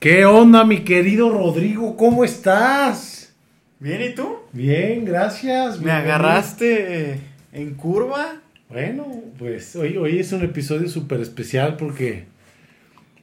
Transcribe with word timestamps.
¿Qué 0.00 0.24
onda, 0.24 0.64
mi 0.64 0.80
querido 0.84 1.30
Rodrigo? 1.30 1.96
¿Cómo 1.96 2.24
estás? 2.24 3.34
Bien, 3.80 4.02
¿y 4.02 4.14
tú? 4.14 4.36
Bien, 4.52 5.04
gracias. 5.04 5.80
¿Me 5.80 5.90
agarraste 5.90 7.20
en 7.52 7.74
curva? 7.74 8.40
Bueno, 8.68 9.06
pues 9.38 9.74
hoy, 9.76 9.96
hoy 9.96 10.18
es 10.18 10.32
un 10.32 10.42
episodio 10.42 10.88
súper 10.88 11.20
especial 11.20 11.76
porque 11.76 12.26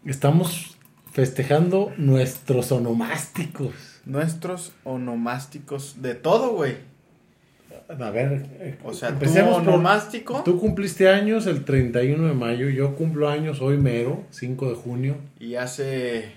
estamos 0.05 0.77
festejando 1.11 1.91
nuestros 1.97 2.71
onomásticos. 2.71 3.73
Nuestros 4.05 4.73
onomásticos 4.83 6.01
de 6.01 6.15
todo, 6.15 6.53
güey. 6.53 6.75
A 7.89 8.09
ver, 8.09 8.45
eh, 8.59 8.77
O 8.83 8.93
sea, 8.93 9.09
empecemos 9.09 9.59
por- 9.59 9.67
onomástico 9.73 10.41
Tú 10.43 10.57
cumpliste 10.59 11.09
años 11.09 11.45
el 11.47 11.63
31 11.65 12.27
de 12.27 12.33
mayo, 12.33 12.69
yo 12.69 12.95
cumplo 12.95 13.29
años 13.29 13.61
hoy 13.61 13.77
mero, 13.77 14.23
5 14.31 14.69
de 14.69 14.75
junio. 14.75 15.17
y 15.39 15.55
hace 15.55 16.31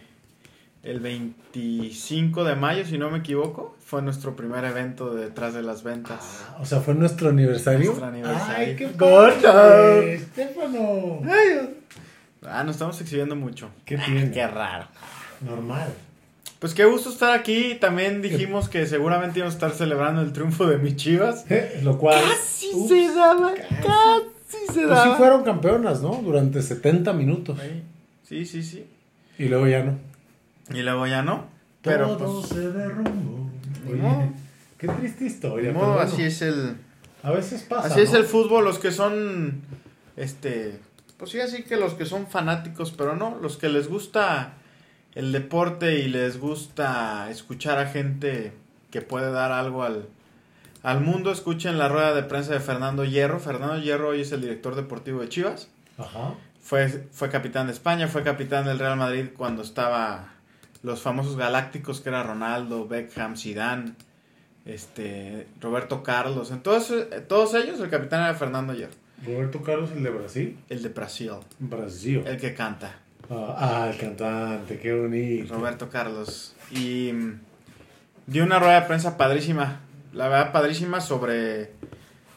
el 0.86 1.00
25 1.00 2.44
de 2.44 2.54
mayo, 2.56 2.84
si 2.86 2.96
no 2.98 3.10
me 3.10 3.18
equivoco, 3.18 3.76
fue 3.84 4.02
nuestro 4.02 4.36
primer 4.36 4.64
evento 4.64 5.14
de 5.14 5.24
detrás 5.24 5.54
de 5.54 5.62
las 5.62 5.82
ventas. 5.82 6.44
O 6.60 6.66
sea, 6.66 6.80
fue 6.80 6.94
nuestro 6.94 7.30
aniversario. 7.30 7.86
Nuestro 7.86 8.06
aniversario. 8.06 8.54
Ay, 8.56 8.76
qué 8.76 8.86
Gordo. 8.96 10.02
Estefano. 10.02 11.20
Ah, 12.42 12.62
nos 12.64 12.76
estamos 12.76 13.00
exhibiendo 13.00 13.34
mucho. 13.36 13.70
¿Qué 13.84 13.96
tiene? 13.98 14.30
Qué 14.32 14.46
raro. 14.46 14.86
Normal. 15.40 15.88
Pues 16.58 16.72
qué 16.72 16.84
gusto 16.86 17.10
estar 17.10 17.38
aquí. 17.38 17.74
También 17.80 18.22
dijimos 18.22 18.68
que 18.70 18.86
seguramente 18.86 19.40
íbamos 19.40 19.54
a 19.54 19.58
estar 19.58 19.72
celebrando 19.72 20.22
el 20.22 20.32
triunfo 20.32 20.66
de 20.66 20.78
mis 20.78 20.96
chivas. 20.96 21.44
Lo 21.82 21.98
cual. 21.98 22.22
Casi 22.22 22.70
Ups, 22.72 22.88
se 22.88 23.14
daba, 23.14 23.52
casi. 23.52 23.86
casi 23.86 24.66
se 24.68 24.72
Pues 24.72 24.88
daba. 24.88 25.04
sí 25.04 25.10
fueron 25.18 25.42
campeonas, 25.44 26.00
¿no? 26.00 26.14
Durante 26.24 26.62
70 26.62 27.12
minutos. 27.12 27.58
Sí, 28.22 28.46
sí, 28.46 28.62
sí. 28.62 28.86
Y 29.38 29.44
luego 29.48 29.66
ya 29.66 29.82
no. 29.82 29.98
Y 30.70 30.82
luego 30.82 31.06
ya 31.06 31.22
no. 31.22 31.46
Pero 31.82 32.16
Todo 32.16 32.40
pues, 32.40 32.48
se 32.48 32.70
derrumbó. 32.70 33.50
Oye, 33.88 34.30
qué 34.78 34.88
triste 34.88 35.26
historia. 35.26 35.72
bueno, 35.72 35.98
así 36.00 36.22
es 36.22 36.42
el 36.42 36.76
A 37.22 37.30
veces 37.30 37.62
pasa. 37.62 37.88
así 37.88 38.00
es 38.00 38.12
¿no? 38.12 38.18
el 38.18 38.24
fútbol, 38.24 38.64
los 38.64 38.78
que 38.78 38.90
son 38.90 39.62
este 40.16 40.80
pues 41.16 41.30
sí, 41.30 41.40
así 41.40 41.62
que 41.62 41.76
los 41.76 41.94
que 41.94 42.04
son 42.04 42.26
fanáticos, 42.26 42.92
pero 42.92 43.16
no, 43.16 43.38
los 43.40 43.56
que 43.56 43.68
les 43.68 43.88
gusta 43.88 44.54
el 45.14 45.32
deporte 45.32 45.98
y 46.00 46.08
les 46.08 46.38
gusta 46.38 47.30
escuchar 47.30 47.78
a 47.78 47.86
gente 47.86 48.52
que 48.90 49.00
puede 49.00 49.30
dar 49.30 49.52
algo 49.52 49.82
al 49.82 50.08
al 50.82 51.00
mundo, 51.00 51.32
escuchen 51.32 51.78
la 51.78 51.88
rueda 51.88 52.14
de 52.14 52.22
prensa 52.22 52.52
de 52.52 52.60
Fernando 52.60 53.04
Hierro. 53.04 53.40
Fernando 53.40 53.76
Hierro 53.78 54.10
hoy 54.10 54.20
es 54.20 54.30
el 54.30 54.40
director 54.40 54.76
deportivo 54.76 55.20
de 55.20 55.28
Chivas. 55.28 55.68
Ajá. 55.98 56.34
Fue, 56.62 56.88
fue 57.10 57.28
capitán 57.28 57.66
de 57.66 57.72
España, 57.72 58.06
fue 58.06 58.22
capitán 58.22 58.66
del 58.66 58.78
Real 58.78 58.96
Madrid 58.96 59.30
cuando 59.36 59.62
estaba 59.62 60.35
los 60.82 61.00
famosos 61.02 61.36
galácticos 61.36 62.00
que 62.00 62.08
era 62.08 62.22
Ronaldo, 62.22 62.86
Beckham, 62.86 63.36
Zidane, 63.36 63.92
este, 64.64 65.46
Roberto 65.60 66.02
Carlos. 66.02 66.50
Entonces, 66.50 67.06
eh, 67.12 67.20
todos 67.20 67.54
ellos, 67.54 67.80
el 67.80 67.88
capitán 67.90 68.22
era 68.24 68.34
Fernando 68.34 68.74
Hierro, 68.74 68.94
Roberto 69.24 69.62
Carlos, 69.62 69.90
el 69.96 70.02
de 70.02 70.10
Brasil. 70.10 70.58
el 70.68 70.82
de 70.82 70.88
Brasil, 70.90 71.30
Brasil. 71.58 72.22
el 72.26 72.36
que 72.38 72.54
canta, 72.54 73.00
Ah, 73.28 73.56
ah, 73.58 73.90
el 73.90 73.98
cantante, 73.98 74.78
qué 74.78 74.94
bonito. 74.94 75.52
Roberto 75.54 75.88
Carlos. 75.88 76.54
Y 76.70 77.10
mm, 77.12 77.40
dio 78.26 78.44
una 78.44 78.58
rueda 78.60 78.80
de 78.82 78.86
prensa 78.86 79.16
padrísima, 79.16 79.80
la 80.12 80.28
verdad 80.28 80.52
padrísima 80.52 81.00
sobre, 81.00 81.72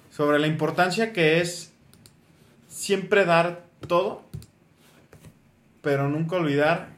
sobre 0.10 0.40
la 0.40 0.48
importancia 0.48 1.14
que 1.14 1.42
es 1.42 1.72
siempre 2.68 3.26
dar 3.26 3.66
todo, 3.88 4.24
pero 5.82 6.10
nunca 6.10 6.38
olvidar 6.38 6.90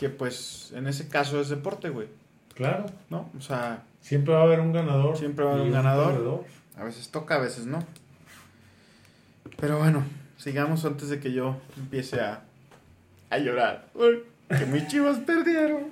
que 0.00 0.08
pues 0.08 0.72
en 0.74 0.86
ese 0.86 1.08
caso 1.08 1.38
es 1.42 1.50
deporte, 1.50 1.90
güey, 1.90 2.08
Claro. 2.54 2.86
¿no? 3.10 3.28
O 3.38 3.42
sea, 3.42 3.82
Siempre 4.00 4.32
va 4.32 4.40
a 4.40 4.44
haber 4.44 4.60
un 4.60 4.72
ganador. 4.72 5.14
Siempre 5.14 5.44
va 5.44 5.50
a 5.50 5.54
haber 5.56 5.66
un 5.66 5.72
ganador. 5.72 6.12
perdedor. 6.14 6.44
a 6.78 6.84
veces 6.84 7.10
toca, 7.10 7.34
a 7.34 7.38
veces 7.38 7.66
no. 7.66 7.80
Pero 9.60 9.78
bueno, 9.78 10.04
sigamos 10.38 10.84
antes 10.86 11.10
de 11.10 11.20
que 11.20 11.32
yo 11.32 11.56
empiece 11.76 12.18
a, 12.20 12.40
a 13.28 13.36
llorar. 13.38 13.88
Uy, 13.94 14.22
Que 14.48 14.64
mis 14.64 14.86
chivas 14.88 15.18
perdieron. 15.18 15.88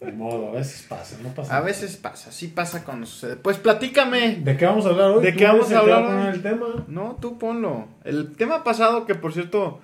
De 0.00 0.10
modo, 0.12 0.48
a 0.48 0.52
veces 0.54 0.84
pasa, 0.88 1.16
no 1.22 1.28
pasa 1.30 1.52
A 1.52 1.54
nada. 1.60 1.66
veces 1.66 1.96
pasa, 1.96 2.32
sí 2.32 2.48
pasa 2.48 2.84
cuando 2.84 3.06
sucede. 3.06 3.36
Pues 3.36 3.58
platícame. 3.58 4.36
¿De 4.42 4.56
qué 4.56 4.66
vamos 4.66 4.84
a 4.86 4.88
hablar 4.90 5.10
hoy? 5.12 5.22
¿De 5.22 5.34
qué 5.34 5.46
vamos 5.46 5.70
a 5.72 5.78
hablar 5.78 6.04
poner 6.04 6.34
el 6.34 6.42
tema. 6.42 6.66
No, 6.88 7.16
tú 7.20 7.38
ponlo. 7.38 7.86
El 8.04 8.32
tema 8.34 8.64
pasado, 8.64 9.06
que 9.06 9.14
por 9.14 9.32
cierto 9.32 9.80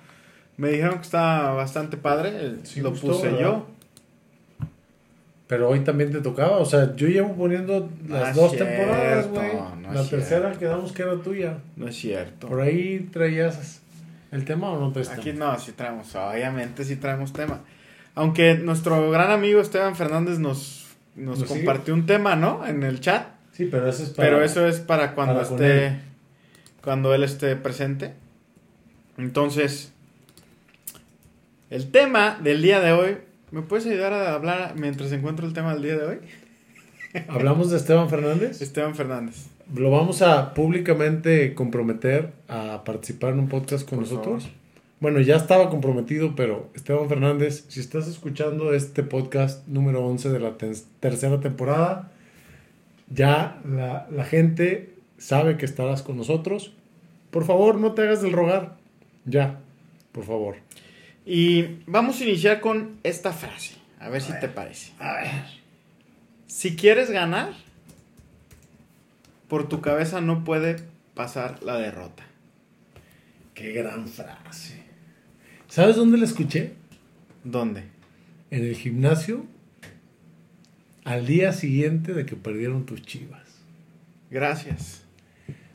me 0.59 0.69
dijeron 0.69 0.95
que 0.95 1.01
está 1.03 1.51
bastante 1.51 1.97
padre, 1.97 2.29
el- 2.39 2.65
Sí 2.65 2.81
lo 2.81 2.91
gustó, 2.91 3.07
puse 3.07 3.27
¿verdad? 3.27 3.39
yo. 3.41 3.67
Pero 5.47 5.69
hoy 5.69 5.79
también 5.79 6.11
te 6.11 6.21
tocaba, 6.21 6.57
o 6.57 6.65
sea, 6.65 6.95
yo 6.95 7.07
llevo 7.07 7.33
poniendo 7.33 7.89
las 8.07 8.35
dos 8.35 8.51
cierto, 8.51 8.67
temporadas, 8.69 9.27
güey. 9.29 9.51
no 9.81 9.93
La 9.93 10.03
tercera 10.05 10.51
quedamos 10.53 10.91
que 10.91 11.01
era 11.01 11.15
tuya. 11.15 11.57
No 11.75 11.87
es 11.87 11.95
cierto. 11.95 12.47
Por 12.47 12.61
ahí 12.61 13.09
traías 13.11 13.81
el 14.31 14.45
tema 14.45 14.69
o 14.71 14.79
no 14.79 14.91
traes 14.91 15.09
Aquí 15.09 15.31
tema? 15.31 15.53
no, 15.53 15.59
sí 15.59 15.71
traemos, 15.71 16.13
obviamente 16.15 16.83
sí 16.83 16.97
traemos 16.97 17.33
tema. 17.33 17.61
Aunque 18.13 18.55
nuestro 18.55 19.09
gran 19.09 19.31
amigo 19.31 19.59
Esteban 19.59 19.95
Fernández 19.95 20.37
nos, 20.37 20.85
nos 21.15 21.43
compartió 21.45 21.95
un 21.95 22.05
tema, 22.05 22.35
¿no? 22.35 22.63
En 22.67 22.83
el 22.83 22.99
chat. 22.99 23.27
Sí, 23.53 23.65
pero 23.71 23.89
eso 23.89 24.03
es 24.03 24.09
para... 24.11 24.29
Pero 24.29 24.43
eso 24.43 24.67
es 24.67 24.79
para 24.79 25.15
cuando 25.15 25.33
para 25.35 25.47
esté. 25.47 25.87
él. 25.87 25.99
Cuando 26.83 27.13
él 27.15 27.23
esté 27.23 27.55
presente. 27.55 28.13
Entonces. 29.17 29.93
El 31.69 31.91
tema 31.91 32.39
del 32.43 32.61
día 32.61 32.79
de 32.79 32.93
hoy. 32.93 33.17
¿Me 33.51 33.61
puedes 33.61 33.85
ayudar 33.85 34.13
a 34.13 34.33
hablar 34.33 34.73
mientras 34.75 35.11
encuentro 35.11 35.45
el 35.47 35.53
tema 35.53 35.73
del 35.73 35.83
día 35.83 35.97
de 35.97 36.05
hoy? 36.05 36.17
Hablamos 37.27 37.69
de 37.69 37.77
Esteban 37.77 38.09
Fernández. 38.09 38.61
Esteban 38.61 38.95
Fernández. 38.95 39.47
Lo 39.75 39.91
vamos 39.91 40.21
a 40.21 40.53
públicamente 40.53 41.53
comprometer 41.53 42.31
a 42.47 42.83
participar 42.83 43.33
en 43.33 43.39
un 43.39 43.49
podcast 43.49 43.87
con 43.87 43.99
Por 43.99 44.07
nosotros. 44.07 44.43
favor. 44.43 44.59
Bueno, 44.99 45.19
ya 45.21 45.35
estaba 45.35 45.69
comprometido, 45.69 46.35
pero 46.35 46.69
Esteban 46.73 47.07
Fernández, 47.07 47.65
si 47.69 47.79
estás 47.79 48.07
escuchando 48.07 48.73
este 48.73 49.03
podcast 49.03 49.65
número 49.67 50.05
11 50.05 50.29
de 50.29 50.39
la 50.39 50.57
tercera 50.99 51.39
temporada, 51.39 52.11
ya 53.09 53.61
la, 53.63 54.07
la 54.11 54.25
gente 54.25 54.93
sabe 55.17 55.55
que 55.57 55.65
estarás 55.65 56.01
con 56.01 56.17
nosotros. 56.17 56.73
Por 57.31 57.45
favor, 57.45 57.75
no 57.75 57.93
te 57.93 58.01
hagas 58.01 58.21
del 58.21 58.33
rogar. 58.33 58.75
Ya, 59.25 59.59
por 60.11 60.25
favor. 60.25 60.55
Y 61.25 61.81
vamos 61.85 62.19
a 62.19 62.23
iniciar 62.23 62.59
con 62.61 62.99
esta 63.03 63.31
frase. 63.33 63.75
A 63.99 64.09
ver 64.09 64.21
si 64.21 64.31
ver. 64.31 64.41
te 64.41 64.47
parece. 64.47 64.91
A 64.99 65.13
ver. 65.15 65.29
Si 66.47 66.75
quieres 66.75 67.11
ganar, 67.11 67.53
por 69.47 69.67
tu 69.69 69.81
cabeza 69.81 70.21
no 70.21 70.43
puede 70.43 70.77
pasar 71.13 71.61
la 71.63 71.77
derrota. 71.77 72.23
Qué 73.53 73.73
gran 73.73 74.07
frase. 74.07 74.81
¿Sabes 75.67 75.95
dónde 75.97 76.17
la 76.17 76.25
escuché? 76.25 76.73
¿Dónde? 77.43 77.83
En 78.51 78.63
el 78.63 78.75
gimnasio 78.75 79.45
al 81.03 81.25
día 81.25 81.53
siguiente 81.53 82.13
de 82.13 82.25
que 82.25 82.35
perdieron 82.35 82.85
tus 82.85 83.01
chivas. 83.01 83.47
Gracias. 84.31 85.03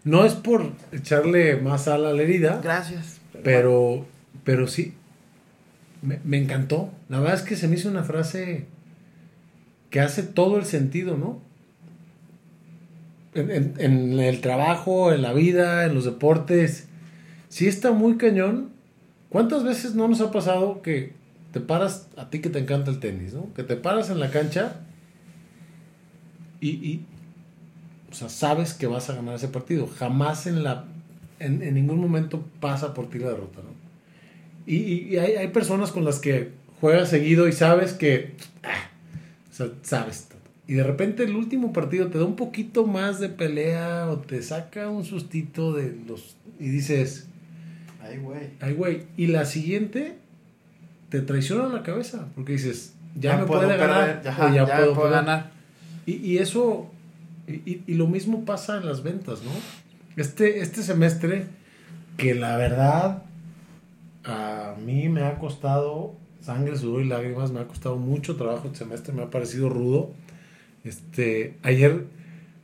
No 0.05 0.25
es 0.25 0.35
por 0.35 0.73
echarle 0.93 1.57
más 1.57 1.85
sal 1.85 2.07
a 2.07 2.13
la 2.13 2.23
herida, 2.23 2.61
Gracias. 2.63 3.21
pero, 3.43 4.07
pero 4.45 4.67
sí, 4.69 4.95
me, 6.25 6.39
encantó. 6.39 6.91
La 7.09 7.19
verdad 7.21 7.37
es 7.37 7.43
que 7.43 7.57
se 7.57 7.69
me 7.69 7.77
hizo 7.77 7.89
una 7.89 8.05
frase 8.05 8.67
que 9.91 10.01
hace 10.01 10.23
todo 10.23 10.59
el 10.59 10.65
sentido, 10.65 11.17
¿no? 11.17 11.41
En, 13.35 13.51
en- 13.51 13.75
en 13.79 14.19
el 14.21 14.41
trabajo, 14.41 15.13
en 15.13 15.23
la 15.23 15.33
vida, 15.33 15.85
en 15.85 15.95
los 15.95 16.05
deportes. 16.05 16.87
Sí 17.49 17.67
está 17.67 17.93
muy 17.93 18.17
cañón. 18.17 18.71
¿Cuántas 19.29 19.65
veces 19.65 19.95
no 19.95 20.07
nos 20.09 20.21
ha 20.21 20.31
pasado 20.31 20.83
que 20.83 21.13
te 21.53 21.61
paras, 21.61 22.09
a 22.17 22.31
ti 22.31 22.41
que 22.41 22.51
te 22.51 22.59
encanta 22.61 22.91
el 22.91 23.01
tenis, 23.01 23.35
¿no? 23.35 23.53
Que 23.55 23.63
te 23.65 23.77
paras 23.77 24.11
en 24.11 24.21
la 24.21 24.31
cancha 24.31 24.81
y, 26.61 26.69
y, 26.71 27.07
o 28.11 28.15
sea, 28.15 28.29
sabes 28.29 28.75
que 28.75 28.87
vas 28.87 29.11
a 29.11 29.15
ganar 29.15 29.35
ese 29.35 29.49
partido. 29.49 29.87
Jamás 29.87 30.47
en 30.47 30.63
la 30.63 30.85
en, 31.41 31.63
en 31.63 31.75
ningún 31.75 31.99
momento 31.99 32.45
pasa 32.61 32.95
por 32.95 33.11
ti 33.11 33.19
la 33.19 33.29
derrota, 33.31 33.61
¿no? 33.63 33.84
Y, 34.67 35.17
hay, 35.17 35.33
hay 35.37 35.49
personas 35.49 35.93
con 35.93 36.05
las 36.05 36.19
que 36.19 36.51
juegas 36.81 37.09
seguido 37.11 37.49
y 37.49 37.53
sabes 37.53 37.93
que, 37.93 38.35
ah, 38.63 38.89
o 39.51 39.55
sea, 39.55 39.69
sabes. 39.83 40.29
Y 40.67 40.75
de 40.75 40.83
repente 40.83 41.25
el 41.25 41.37
último 41.37 41.73
partido 41.75 42.07
te 42.09 42.19
da 42.19 42.25
un 42.25 42.37
poquito 42.37 42.87
más 42.87 43.21
de 43.21 43.29
pelea 43.29 44.09
o 44.09 44.19
te 44.19 44.43
saca 44.43 44.89
un 44.89 45.05
sustito 45.05 45.75
de 45.75 45.95
los 46.09 46.37
y 46.59 46.69
dices, 46.69 47.27
Ay, 48.03 48.19
güey. 48.19 48.51
ay 48.61 48.73
güey, 48.75 49.03
y 49.19 49.27
la 49.27 49.45
siguiente 49.45 50.15
te 51.11 51.21
traiciona 51.21 51.69
la 51.69 51.83
cabeza 51.83 52.29
porque 52.35 52.53
dices, 52.53 52.95
ya, 53.15 53.37
me 53.37 53.45
puedo 53.45 53.63
puede 53.63 53.77
ganar 53.77 54.23
perder, 54.23 54.33
o 54.33 54.49
ya, 54.49 54.55
ya, 54.55 54.67
ya 54.67 54.77
puedo, 54.77 54.95
puedo 54.95 55.09
perder". 55.11 55.25
ganar. 55.27 55.51
Y, 56.07 56.13
y 56.17 56.39
eso, 56.39 56.91
y- 57.47 57.83
y 57.87 57.95
lo 57.95 58.07
mismo 58.07 58.45
pasa 58.47 58.79
en 58.79 58.87
las 58.87 59.03
ventas, 59.03 59.41
¿no? 59.43 59.51
Este, 60.17 60.61
este 60.61 60.83
semestre, 60.83 61.45
que 62.17 62.35
la 62.35 62.57
verdad 62.57 63.23
a 64.25 64.75
mí 64.85 65.09
me 65.09 65.23
ha 65.23 65.39
costado 65.39 66.15
sangre, 66.41 66.77
sudor 66.77 67.03
y 67.03 67.09
lágrimas. 67.09 67.53
Me 67.53 67.61
ha 67.61 67.67
costado 67.67 67.97
mucho 67.97 68.37
trabajo 68.37 68.69
el 68.69 68.77
semestre, 68.77 69.13
me 69.13 69.23
ha 69.23 69.31
parecido 69.31 69.69
rudo. 69.69 70.11
Este, 70.85 71.57
ayer, 71.63 72.07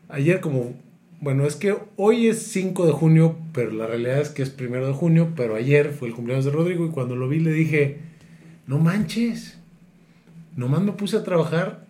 ayer 0.08 0.40
como, 0.40 0.74
bueno, 1.20 1.46
es 1.46 1.56
que 1.56 1.76
hoy 1.96 2.28
es 2.28 2.42
5 2.48 2.86
de 2.86 2.92
junio, 2.92 3.36
pero 3.52 3.72
la 3.72 3.86
realidad 3.86 4.20
es 4.20 4.30
que 4.30 4.42
es 4.42 4.50
primero 4.50 4.86
de 4.86 4.92
junio, 4.92 5.32
pero 5.36 5.54
ayer 5.54 5.92
fue 5.92 6.08
el 6.08 6.14
cumpleaños 6.14 6.44
de 6.44 6.50
Rodrigo 6.50 6.84
y 6.84 6.90
cuando 6.90 7.16
lo 7.16 7.28
vi 7.28 7.40
le 7.40 7.52
dije, 7.52 7.98
no 8.66 8.78
manches, 8.78 9.58
nomás 10.56 10.82
me 10.82 10.92
puse 10.92 11.16
a 11.16 11.24
trabajar 11.24 11.86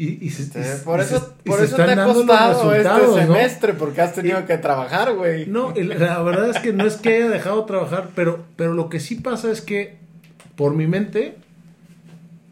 y, 0.00 0.24
y 0.26 0.30
se, 0.30 0.42
Este, 0.44 0.62
por 0.84 1.00
y 1.00 1.02
eso, 1.02 1.18
se- 1.18 1.50
por 1.50 1.60
eso 1.62 1.76
te 1.76 1.82
ha 1.82 2.04
costado 2.04 2.74
este 2.74 3.20
semestre, 3.20 3.74
porque 3.74 4.00
has 4.00 4.14
tenido 4.14 4.46
que 4.46 4.56
trabajar, 4.58 5.14
güey. 5.14 5.46
No, 5.46 5.74
la 5.74 6.22
verdad 6.22 6.50
es 6.50 6.58
que 6.58 6.72
no 6.72 6.86
es 6.86 6.96
que 6.96 7.16
haya 7.16 7.28
dejado 7.28 7.62
de 7.62 7.66
trabajar, 7.66 8.10
pero, 8.14 8.44
pero 8.56 8.74
lo 8.74 8.88
que 8.88 9.00
sí 9.00 9.16
pasa 9.16 9.50
es 9.50 9.60
que 9.60 9.96
por 10.56 10.74
mi 10.74 10.86
mente 10.86 11.36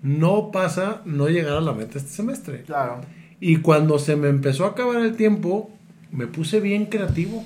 no 0.03 0.51
pasa 0.53 1.03
no 1.05 1.29
llegar 1.29 1.55
a 1.57 1.61
la 1.61 1.73
meta 1.73 1.99
este 1.99 2.11
semestre. 2.11 2.63
Claro. 2.63 3.01
Y 3.41 3.57
cuando 3.57 3.99
se 3.99 4.17
me 4.17 4.29
empezó 4.29 4.65
a 4.65 4.69
acabar 4.71 4.97
el 5.03 5.17
tiempo, 5.17 5.71
me 6.13 6.27
puse 6.27 6.61
bien 6.61 6.87
creativo, 6.87 7.45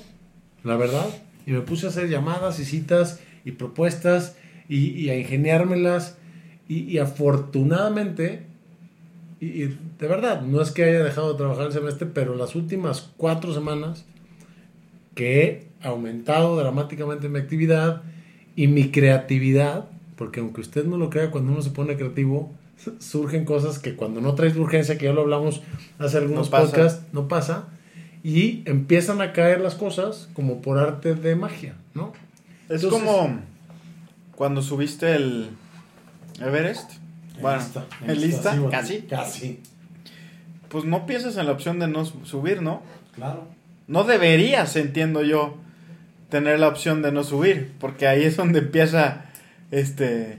la 0.63 0.75
verdad. 0.77 1.07
Y 1.45 1.51
me 1.51 1.61
puse 1.61 1.87
a 1.87 1.89
hacer 1.89 2.07
llamadas 2.09 2.59
y 2.59 2.65
citas 2.65 3.19
y 3.43 3.51
propuestas 3.51 4.35
y, 4.69 4.89
y 4.91 5.09
a 5.09 5.17
ingeniármelas. 5.17 6.17
Y, 6.67 6.83
y 6.83 6.99
afortunadamente, 6.99 8.43
y, 9.41 9.63
y 9.63 9.77
de 9.99 10.07
verdad, 10.07 10.41
no 10.41 10.61
es 10.61 10.71
que 10.71 10.83
haya 10.85 11.03
dejado 11.03 11.31
de 11.33 11.37
trabajar 11.37 11.65
el 11.67 11.73
semestre, 11.73 12.07
pero 12.07 12.35
las 12.35 12.55
últimas 12.55 13.09
cuatro 13.17 13.53
semanas 13.53 14.05
que 15.15 15.43
he 15.43 15.67
aumentado 15.87 16.55
dramáticamente 16.55 17.27
mi 17.27 17.39
actividad 17.39 18.03
y 18.55 18.67
mi 18.67 18.91
creatividad, 18.91 19.85
porque 20.15 20.39
aunque 20.39 20.61
usted 20.61 20.85
no 20.85 20.97
lo 20.97 21.09
crea, 21.09 21.31
cuando 21.31 21.51
uno 21.51 21.61
se 21.61 21.71
pone 21.71 21.97
creativo, 21.97 22.53
surgen 22.99 23.45
cosas 23.45 23.79
que 23.79 23.95
cuando 23.95 24.21
no 24.21 24.35
traes 24.35 24.55
urgencia, 24.55 24.97
que 24.97 25.05
ya 25.05 25.13
lo 25.13 25.21
hablamos 25.21 25.61
hace 25.99 26.17
algunos 26.17 26.49
No 26.51 26.57
podcasts, 26.57 27.03
no 27.13 27.27
pasa, 27.27 27.67
y 28.23 28.61
empiezan 28.65 29.21
a 29.21 29.33
caer 29.33 29.59
las 29.61 29.75
cosas 29.75 30.29
como 30.33 30.61
por 30.61 30.77
arte 30.77 31.15
de 31.15 31.35
magia, 31.35 31.75
¿no? 31.95 32.13
Es 32.69 32.83
Entonces- 32.83 33.09
como 33.09 33.39
cuando 34.35 34.61
subiste 34.61 35.15
el 35.15 35.49
Everest. 36.39 37.00
Bueno, 37.41 37.61
¿en 38.07 38.21
lista? 38.21 38.51
sí, 38.53 38.57
bueno, 38.59 38.71
Casi. 38.71 39.01
Casi, 39.01 39.59
Pues 40.69 40.85
no 40.85 41.05
piensas 41.05 41.35
en 41.37 41.45
la 41.47 41.51
opción 41.51 41.79
de 41.79 41.87
no 41.87 42.05
su- 42.05 42.25
subir, 42.25 42.61
¿no? 42.61 42.81
claro. 43.15 43.47
No 43.87 44.03
deberías, 44.05 44.75
entiendo 44.77 45.21
yo, 45.21 45.57
tener 46.29 46.59
la 46.59 46.69
opción 46.69 47.01
de 47.01 47.11
no 47.11 47.23
subir, 47.25 47.73
porque 47.79 48.07
ahí 48.07 48.23
es 48.23 48.37
donde 48.37 48.59
empieza 48.59 49.25
este 49.71 50.37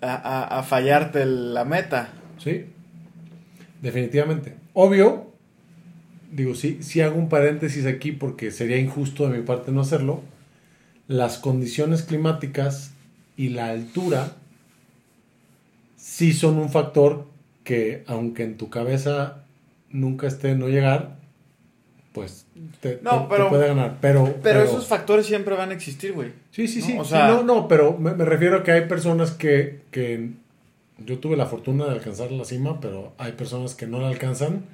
a, 0.00 0.14
a- 0.14 0.58
a 0.58 0.62
fallarte 0.62 1.26
la 1.26 1.64
meta. 1.64 2.10
Sí, 2.38 2.66
definitivamente. 3.82 4.54
Obvio, 4.72 5.32
digo, 6.30 6.54
sí, 6.54 6.78
sí 6.82 7.00
hago 7.00 7.16
un 7.18 7.28
paréntesis 7.28 7.86
aquí 7.86 8.12
porque 8.12 8.50
sería 8.50 8.78
injusto 8.78 9.28
de 9.28 9.38
mi 9.38 9.44
parte 9.44 9.72
no 9.72 9.80
hacerlo. 9.80 10.22
Las 11.08 11.38
condiciones 11.38 12.02
climáticas 12.02 12.92
y 13.36 13.50
la 13.50 13.66
altura 13.70 14.32
sí 16.06 16.32
son 16.32 16.56
un 16.58 16.70
factor 16.70 17.26
que, 17.64 18.04
aunque 18.06 18.44
en 18.44 18.56
tu 18.56 18.70
cabeza 18.70 19.42
nunca 19.90 20.28
esté 20.28 20.54
no 20.54 20.68
llegar, 20.68 21.16
pues 22.12 22.46
te, 22.80 23.00
No, 23.02 23.26
te- 23.26 23.42
puede 23.48 23.66
ganar. 23.68 23.98
Pero, 24.00 24.36
Pero, 24.40 24.62
esos 24.62 24.86
factores 24.86 25.26
siempre 25.26 25.56
van 25.56 25.70
a 25.70 25.74
existir, 25.74 26.12
güey. 26.12 26.30
Sí, 26.52 26.68
sí, 26.68 26.78
¿no? 26.80 26.86
sí. 26.86 26.96
O 27.00 27.04
Sí, 27.04 27.10
sea- 27.10 27.26
no, 27.28 27.42
no, 27.42 27.66
pero 27.66 27.98
me, 27.98 28.14
me 28.14 28.24
refiero 28.24 28.58
a 28.58 28.62
que 28.62 28.70
hay 28.72 28.86
personas 28.86 29.32
que, 29.32 29.80
que 29.90 30.30
yo 31.04 31.18
tuve 31.18 31.36
la 31.36 31.46
fortuna 31.46 31.86
de 31.86 31.92
alcanzar 31.92 32.30
la 32.30 32.44
cima, 32.44 32.80
pero 32.80 33.12
hay 33.18 33.32
personas 33.32 33.74
que 33.74 33.86
no 33.88 34.00
la 34.00 34.08
alcanzan 34.08 34.64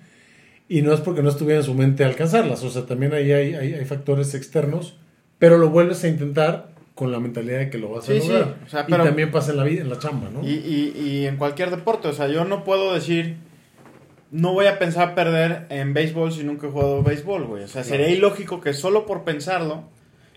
y 0.69 0.82
no 0.82 0.93
es 0.93 1.00
porque 1.00 1.23
no 1.23 1.31
estuviera 1.31 1.61
en 1.61 1.64
su 1.67 1.73
mente 1.75 2.05
alcanzarlas. 2.05 2.62
O 2.62 2.70
sea, 2.70 2.85
también 2.85 3.14
ahí 3.14 3.32
hay, 3.32 3.55
hay, 3.55 3.73
hay 3.75 3.85
factores 3.87 4.35
externos, 4.35 4.96
pero 5.38 5.56
lo 5.56 5.70
vuelves 5.70 6.05
a 6.05 6.08
intentar 6.08 6.72
con 7.02 7.12
la 7.12 7.20
mentalidad 7.20 7.58
de 7.58 7.70
que 7.70 7.78
lo 7.78 7.90
vas 7.90 8.04
a 8.04 8.12
Sí, 8.12 8.20
sí, 8.20 8.28
lograr. 8.28 8.56
o 8.66 8.69
sea, 8.69 8.87
pero- 8.87 9.02
y 9.04 9.06
también 9.06 9.31
pasa 9.31 9.50
en 9.50 9.56
la 9.56 9.64
vida, 9.64 9.82
en 9.82 9.88
la 9.90 9.99
chamba, 9.99 10.28
¿no? 10.31 10.43
Y, 10.46 10.52
y, 10.52 11.00
y 11.00 11.26
en 11.26 11.37
cualquier 11.37 11.70
deporte, 11.70 12.08
o 12.08 12.12
sea, 12.12 12.28
yo 12.28 12.44
no 12.44 12.64
puedo 12.64 12.94
decir, 12.94 13.37
no 14.31 14.52
voy 14.52 14.66
a 14.66 14.78
pensar 14.78 15.14
perder 15.14 15.66
en 15.70 15.93
béisbol 15.94 16.32
si 16.32 16.44
nunca 16.44 16.66
he 16.66 16.70
jugado 16.70 17.02
béisbol, 17.02 17.44
güey. 17.44 17.64
O 17.64 17.69
sea, 17.69 17.84
sería 17.84 18.08
ilógico 18.08 18.60
que 18.60 18.72
solo 18.72 19.04
por 19.04 19.25
pensarlo, 19.25 19.84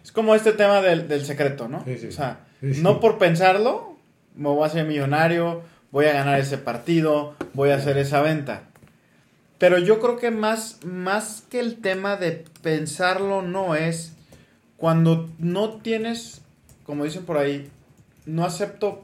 es 0.03 0.11
como 0.11 0.35
este 0.35 0.51
tema 0.53 0.81
del, 0.81 1.07
del 1.07 1.23
secreto, 1.25 1.67
¿no? 1.67 1.83
Sí, 1.85 1.97
sí. 1.97 2.07
O 2.07 2.11
sea, 2.11 2.39
no 2.61 2.99
por 2.99 3.17
pensarlo, 3.17 3.95
me 4.35 4.49
voy 4.49 4.63
a 4.63 4.67
hacer 4.67 4.85
millonario, 4.85 5.61
voy 5.91 6.05
a 6.05 6.13
ganar 6.13 6.39
ese 6.39 6.57
partido, 6.57 7.35
voy 7.53 7.69
a 7.69 7.75
hacer 7.75 7.97
esa 7.97 8.21
venta. 8.21 8.63
Pero 9.57 9.77
yo 9.77 9.99
creo 10.01 10.17
que 10.17 10.31
más, 10.31 10.79
más 10.83 11.45
que 11.49 11.59
el 11.61 11.77
tema 11.77 12.17
de 12.17 12.43
pensarlo 12.61 13.41
no 13.41 13.75
es 13.75 14.11
cuando 14.75 15.29
no 15.39 15.77
tienes, 15.77 16.41
como 16.85 17.03
dicen 17.03 17.25
por 17.25 17.37
ahí, 17.37 17.69
no 18.25 18.45
acepto 18.45 19.03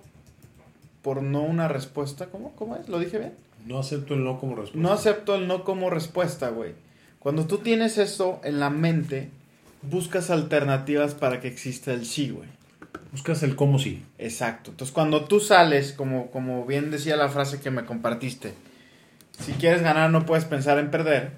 por 1.01 1.21
no 1.23 1.41
una 1.41 1.67
respuesta. 1.67 2.27
¿Cómo? 2.27 2.53
¿Cómo 2.55 2.75
es? 2.75 2.87
¿Lo 2.89 2.99
dije 2.99 3.17
bien? 3.17 3.33
No 3.65 3.79
acepto 3.79 4.13
el 4.13 4.23
no 4.23 4.39
como 4.39 4.55
respuesta. 4.55 4.79
No 4.79 4.93
acepto 4.93 5.35
el 5.35 5.47
no 5.47 5.63
como 5.63 5.89
respuesta, 5.89 6.49
güey. 6.49 6.73
Cuando 7.19 7.45
tú 7.45 7.59
tienes 7.59 7.97
eso 7.97 8.39
en 8.43 8.59
la 8.59 8.69
mente, 8.69 9.29
buscas 9.83 10.29
alternativas 10.29 11.13
para 11.13 11.39
que 11.39 11.47
exista 11.47 11.93
el 11.93 12.05
sí, 12.05 12.29
güey. 12.29 12.49
Buscas 13.11 13.43
el 13.43 13.55
cómo 13.55 13.77
sí. 13.77 14.03
Exacto. 14.17 14.71
Entonces, 14.71 14.93
cuando 14.93 15.25
tú 15.25 15.39
sales, 15.39 15.93
como, 15.93 16.31
como 16.31 16.65
bien 16.65 16.91
decía 16.91 17.17
la 17.17 17.29
frase 17.29 17.59
que 17.59 17.69
me 17.69 17.85
compartiste, 17.85 18.53
si 19.39 19.53
quieres 19.53 19.81
ganar 19.81 20.09
no 20.11 20.25
puedes 20.25 20.45
pensar 20.45 20.79
en 20.79 20.91
perder, 20.91 21.31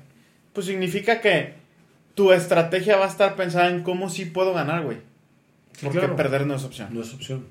pues 0.54 0.68
significa 0.68 1.20
que 1.20 1.56
tu 2.16 2.32
estrategia 2.32 2.98
va 2.98 3.06
a 3.06 3.10
estar 3.10 3.36
pensada 3.36 3.70
en 3.70 3.84
cómo 3.84 4.10
sí 4.10 4.26
puedo 4.26 4.54
ganar, 4.54 4.84
güey. 4.84 5.00
Porque 5.82 6.00
claro. 6.00 6.16
perder 6.16 6.46
no 6.46 6.56
es 6.56 6.64
opción. 6.64 6.90
No 6.92 7.02
es 7.02 7.14
opción. 7.14 7.46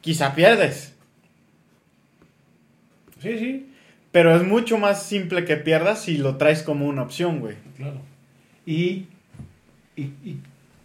Quizá 0.00 0.34
pierdes, 0.34 0.94
Sí, 3.22 3.38
sí. 3.38 3.70
pero 4.12 4.36
es 4.36 4.42
mucho 4.44 4.76
más 4.76 5.02
simple 5.02 5.44
que 5.46 5.56
pierdas 5.56 6.02
si 6.02 6.18
lo 6.18 6.36
traes 6.36 6.62
como 6.62 6.86
una 6.86 7.02
opción, 7.02 7.40
güey. 7.40 7.56
Claro. 7.76 8.00
Y, 8.66 9.06
y, 9.96 10.02
y, 10.22 10.40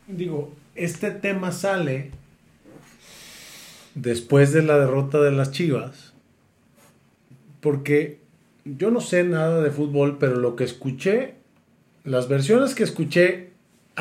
digo, 0.08 0.54
este 0.76 1.12
tema 1.12 1.52
sale 1.52 2.12
después 3.96 4.54
de 4.54 4.64
la 4.64 4.78
derrota 4.80 5.20
de 5.20 5.32
las 5.32 5.52
Chivas, 5.52 6.14
porque 7.60 8.20
yo 8.64 8.90
no 8.90 9.02
sé 9.02 9.24
nada 9.26 9.62
de 9.62 9.72
fútbol, 9.72 10.18
pero 10.18 10.38
lo 10.38 10.56
que 10.56 10.64
escuché, 10.64 11.36
las 12.06 12.30
versiones 12.30 12.74
que 12.74 12.84
escuché 12.84 13.49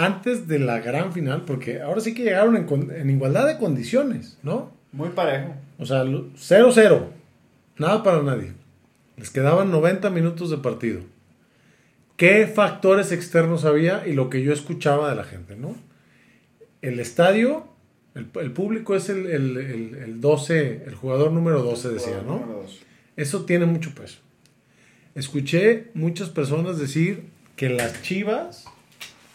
antes 0.07 0.47
de 0.49 0.59
la 0.59 0.79
gran 0.81 1.13
final, 1.13 1.45
porque 1.45 1.81
ahora 1.83 2.01
sí 2.01 2.15
que 2.15 2.23
llegaron 2.25 2.57
en, 2.57 2.91
en 2.93 3.11
igualdad 3.11 3.47
de 3.47 3.59
condiciones, 3.59 4.39
¿no? 4.43 4.73
Muy 4.93 5.11
parejo. 5.11 5.55
O 5.79 5.85
sea, 5.87 6.05
lo- 6.05 6.29
0-0. 6.35 7.07
Nada 7.77 8.03
para 8.03 8.23
nadie. 8.23 8.53
Les 9.17 9.31
quedaban 9.31 9.71
90 9.71 10.09
minutos 10.11 10.51
de 10.51 10.59
partido. 10.59 11.01
¿Qué 12.17 12.47
factores 12.47 13.13
externos 13.13 13.65
había? 13.65 14.07
Y 14.07 14.13
lo 14.13 14.31
que 14.31 14.43
yo 14.43 14.53
escuchaba 14.53 15.11
de 15.11 15.17
la 15.17 15.25
gente, 15.25 15.57
¿no? 15.57 15.77
El 16.83 17.01
estadio, 17.01 17.67
el, 18.15 18.29
el 18.41 18.53
público 18.53 18.95
es 18.97 19.09
el, 19.09 19.27
el- 19.27 19.57
el- 19.57 19.95
el 19.97 20.21
12, 20.21 20.85
el 20.87 20.95
jugador 20.95 21.33
número 21.33 21.63
12, 21.63 21.89
decía, 21.91 22.23
¿no? 22.27 22.45
Eso 23.17 23.45
tiene 23.45 23.67
mucho 23.67 23.93
peso. 23.95 24.19
Escuché 25.15 25.91
muchas 25.95 26.29
personas 26.29 26.79
decir 26.79 27.25
que 27.57 27.69
las 27.69 28.03
Chivas, 28.03 28.65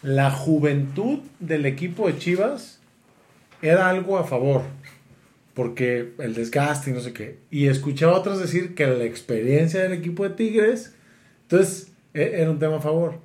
la 0.04 0.30
juventud 0.30 1.20
del 1.40 1.64
equipo 1.64 2.06
de 2.06 2.18
Chivas 2.18 2.78
era 3.62 3.88
algo 3.88 4.18
a 4.18 4.24
favor, 4.24 4.60
porque 5.54 6.12
el 6.18 6.34
desgaste 6.34 6.90
y 6.90 6.92
no 6.92 7.00
sé 7.00 7.14
qué. 7.14 7.38
Y 7.50 7.68
escuché 7.68 8.04
a 8.04 8.12
otros 8.12 8.38
decir 8.38 8.74
que 8.74 8.86
la 8.86 9.04
experiencia 9.04 9.82
del 9.82 9.94
equipo 9.94 10.24
de 10.24 10.34
Tigres, 10.34 10.94
entonces 11.42 11.92
e- 12.12 12.32
era 12.34 12.50
un 12.50 12.58
tema 12.58 12.76
a 12.76 12.80
favor. 12.82 13.18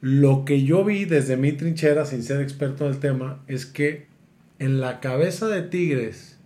Lo 0.00 0.44
que 0.44 0.62
yo 0.62 0.84
vi 0.84 1.04
desde 1.04 1.36
mi 1.36 1.50
trinchera, 1.50 2.04
sin 2.04 2.22
ser 2.22 2.40
experto 2.40 2.86
en 2.86 2.92
el 2.92 3.00
tema, 3.00 3.42
es 3.48 3.66
que 3.66 4.06
en 4.60 4.80
la 4.80 5.00
cabeza 5.00 5.48
de 5.48 5.62
Tigres, 5.62 6.38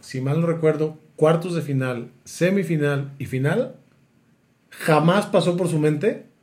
si 0.00 0.20
mal 0.20 0.42
no 0.42 0.46
recuerdo, 0.46 0.98
cuartos 1.16 1.54
de 1.54 1.62
final, 1.62 2.10
semifinal 2.24 3.14
y 3.18 3.24
final, 3.24 3.76
jamás 4.68 5.24
pasó 5.24 5.56
por 5.56 5.68
su 5.68 5.78
mente 5.78 6.33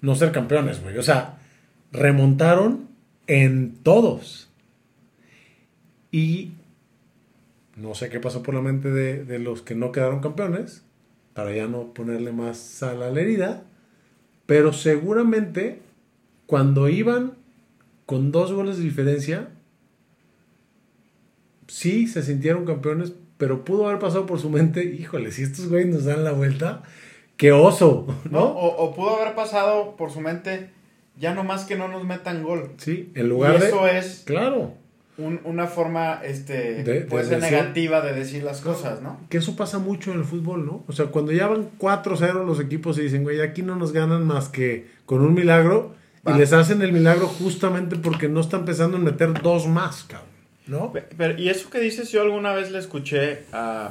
no 0.00 0.14
ser 0.14 0.32
campeones, 0.32 0.82
güey. 0.82 0.98
O 0.98 1.02
sea, 1.02 1.38
remontaron 1.92 2.88
en 3.26 3.74
todos. 3.82 4.48
Y 6.10 6.52
no 7.76 7.94
sé 7.94 8.08
qué 8.08 8.20
pasó 8.20 8.42
por 8.42 8.54
la 8.54 8.60
mente 8.60 8.90
de, 8.90 9.38
los 9.38 9.62
que 9.62 9.74
no 9.74 9.92
quedaron 9.92 10.20
campeones, 10.20 10.82
para 11.34 11.54
ya 11.54 11.66
no 11.66 11.94
ponerle 11.94 12.32
más 12.32 12.58
sal 12.58 13.02
a 13.02 13.10
la 13.10 13.20
herida, 13.20 13.64
pero 14.46 14.72
seguramente 14.72 15.80
cuando 16.46 16.88
iban 16.88 17.34
con 18.06 18.32
dos 18.32 18.52
goles 18.52 18.78
de 18.78 18.84
diferencia, 18.84 19.48
sí 21.68 22.08
se 22.08 22.22
sintieron 22.22 22.66
campeones, 22.66 23.12
pero 23.38 23.64
pudo 23.64 23.86
haber 23.86 24.00
pasado 24.00 24.26
por 24.26 24.40
su 24.40 24.50
mente, 24.50 24.84
híjole, 24.84 25.30
si 25.30 25.42
estos 25.42 25.68
güeyes 25.68 25.88
nos 25.88 26.04
dan 26.04 26.24
la 26.24 26.32
vuelta, 26.32 26.82
qué 27.40 27.52
oso, 27.52 28.06
¿no? 28.30 28.30
¿no? 28.40 28.44
O, 28.44 28.84
o 28.84 28.94
pudo 28.94 29.16
haber 29.20 29.34
pasado 29.34 29.96
por 29.96 30.10
su 30.10 30.20
mente, 30.20 30.70
ya 31.18 31.34
no 31.34 31.42
más 31.42 31.64
que 31.64 31.74
no 31.76 31.88
nos 31.88 32.04
metan 32.04 32.42
gol. 32.42 32.72
Sí, 32.76 33.10
en 33.14 33.28
lugar 33.28 33.56
y 33.56 33.60
de... 33.60 33.66
eso 33.68 33.86
es 33.86 34.22
Claro, 34.26 34.74
un- 35.18 35.40
una 35.44 35.66
forma 35.66 36.20
este, 36.24 36.82
De- 36.82 36.84
de 36.84 37.00
puede 37.02 37.24
ser 37.24 37.40
decir- 37.40 37.50
negativa 37.50 38.00
de 38.02 38.12
decir 38.12 38.42
las 38.42 38.60
cosas, 38.60 39.02
¿no? 39.02 39.18
que 39.28 39.38
eso 39.38 39.56
pasa 39.56 39.78
mucho 39.78 40.12
en 40.12 40.18
el 40.18 40.24
fútbol, 40.24 40.64
¿no? 40.66 40.84
O 40.86 40.92
sea, 40.92 41.06
cuando 41.06 41.32
ya 41.32 41.46
van 41.46 41.70
4-0 41.78 42.44
los 42.46 42.60
equipos 42.60 42.98
y 42.98 43.02
dicen, 43.02 43.22
güey, 43.22 43.40
aquí 43.40 43.62
no 43.62 43.74
nos 43.76 43.92
ganan 43.92 44.26
más 44.26 44.48
que 44.48 44.86
con 45.06 45.20
un 45.22 45.34
milagro, 45.34 45.94
Va. 46.26 46.34
y 46.36 46.38
les 46.38 46.52
hacen 46.52 46.82
el 46.82 46.92
milagro 46.92 47.26
justamente 47.26 47.96
porque 47.96 48.28
no 48.28 48.40
están 48.40 48.64
pensando 48.66 48.98
en 48.98 49.04
meter 49.04 49.40
dos 49.42 49.66
más, 49.66 50.04
cabrón, 50.04 50.28
¿no? 50.66 50.92
Pe- 50.92 51.04
Pero, 51.16 51.38
y 51.38 51.48
eso 51.48 51.70
que 51.70 51.80
dices, 51.80 52.10
yo 52.12 52.20
alguna 52.22 52.52
vez 52.52 52.70
le 52.70 52.78
escuché 52.78 53.44
a 53.52 53.90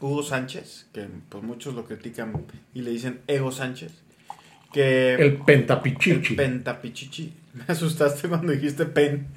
Hugo 0.00 0.22
Sánchez, 0.22 0.86
que 0.92 1.06
pues 1.28 1.42
muchos 1.44 1.74
lo 1.74 1.84
critican 1.86 2.32
y 2.74 2.82
le 2.82 2.90
dicen 2.90 3.20
Ego 3.26 3.50
Sánchez, 3.52 3.92
que 4.72 5.14
El 5.14 5.36
pentapichichi. 5.38 6.30
el 6.32 6.36
pentapichichi. 6.36 7.32
Me 7.54 7.64
asustaste 7.68 8.28
cuando 8.28 8.52
dijiste 8.52 8.86
pen. 8.86 9.28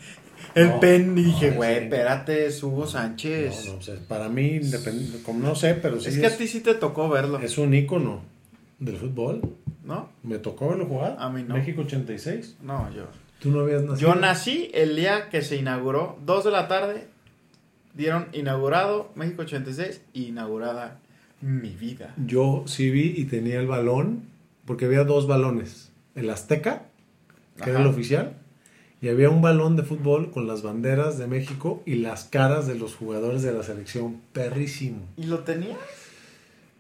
El 0.56 0.68
No, 0.70 0.80
pen 0.80 1.18
y 1.18 1.24
dije, 1.24 1.50
no, 1.52 1.58
güey, 1.58 1.76
sí. 1.78 1.84
espérate, 1.84 2.46
es 2.48 2.64
Hugo 2.64 2.82
No, 2.82 2.88
Sánchez. 2.88 3.66
no, 3.68 3.76
o 3.76 3.82
sea, 3.82 3.96
para 4.08 4.30
mí, 4.30 4.60
como 5.24 5.40
no 5.40 5.56
sé, 5.56 5.76
pero 5.76 6.00
sí 6.00 6.10
es 6.10 6.16
es, 6.16 6.22
que 6.22 6.28
a 6.28 6.38
ti 6.38 6.48
sí 6.48 6.62
te 6.62 6.74
tocó 6.76 7.10
verlo, 7.10 7.40
es 7.40 7.58
un 7.58 7.74
ícono 7.74 8.24
del 8.80 8.98
fútbol. 8.98 9.42
¿no? 9.84 10.10
Me 10.24 10.38
tocó 10.40 10.68
verlo 10.70 10.86
jugar. 10.86 11.16
A 11.20 11.30
mí 11.30 11.44
no. 11.48 11.56
México 11.56 11.82
86. 11.82 12.58
No, 12.62 12.92
yo. 12.94 13.08
Tú 13.40 13.52
no 13.52 13.62
habías 13.62 13.84
nacido. 13.84 14.14
Yo 14.14 14.20
nací 14.20 14.70
el 14.74 14.96
día 14.98 15.30
que 15.30 15.42
se 15.42 15.56
inauguró, 15.56 16.18
2 16.26 16.44
de 16.46 16.52
la 16.52 16.68
tarde, 16.68 17.08
dieron 17.98 18.28
inaugurado 18.32 19.12
México 19.16 19.42
86, 19.42 20.02
inaugurada 20.14 21.00
mi 21.42 21.72
vida. 21.72 22.14
Yo 22.26 22.64
sí 22.68 22.90
vi 22.90 23.14
y 23.18 23.26
tenía 23.26 23.60
el 23.60 23.68
balón, 23.68 24.24
porque 24.66 24.86
había 24.86 25.04
dos 25.04 25.28
balones. 25.28 25.92
El 26.16 26.30
Azteca, 26.30 26.86
que 27.62 27.72
era 27.72 27.82
el 27.82 27.88
oficial, 27.88 28.38
y 29.02 29.10
había 29.10 29.30
un 29.30 29.42
balón 29.42 29.76
de 29.76 29.84
fútbol 29.84 30.32
con 30.32 30.48
las 30.48 30.62
banderas 30.62 31.18
de 31.18 31.28
México 31.28 31.84
y 31.86 31.96
las 31.96 32.26
caras 32.26 32.68
de 32.68 32.76
los 32.76 32.96
jugadores 32.96 33.42
de 33.44 33.52
la 33.52 33.64
selección. 33.64 34.22
Perrísimo. 34.34 35.00
¿Y 35.18 35.24
lo 35.24 35.40
tenía? 35.40 35.78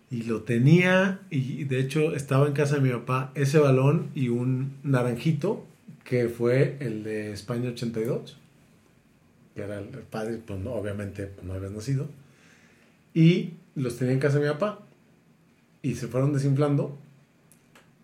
Y 0.09 0.23
lo 0.23 0.43
tenía, 0.43 1.19
y 1.29 1.65
de 1.65 1.79
hecho 1.79 2.15
estaba 2.15 2.47
en 2.47 2.53
casa 2.53 2.75
de 2.75 2.81
mi 2.81 2.89
papá 2.89 3.31
ese 3.35 3.59
balón 3.59 4.09
y 4.15 4.29
un 4.29 4.77
naranjito, 4.83 5.65
que 6.03 6.29
fue 6.29 6.77
el 6.79 7.03
de 7.03 7.33
España 7.33 7.69
82, 7.69 8.37
que 9.57 9.63
era 9.63 9.79
el 9.79 9.87
padre, 9.87 10.39
pues 10.45 10.59
no, 10.59 10.71
obviamente 10.73 11.25
pues, 11.25 11.45
no 11.45 11.53
habías 11.53 11.71
nacido. 11.71 12.07
Y 13.13 13.51
los 13.75 13.97
tenía 13.97 14.13
en 14.13 14.19
casa 14.19 14.39
de 14.39 14.45
mi 14.45 14.51
papá, 14.53 14.79
y 15.81 15.95
se 15.95 16.07
fueron 16.07 16.31
desinflando, 16.33 16.97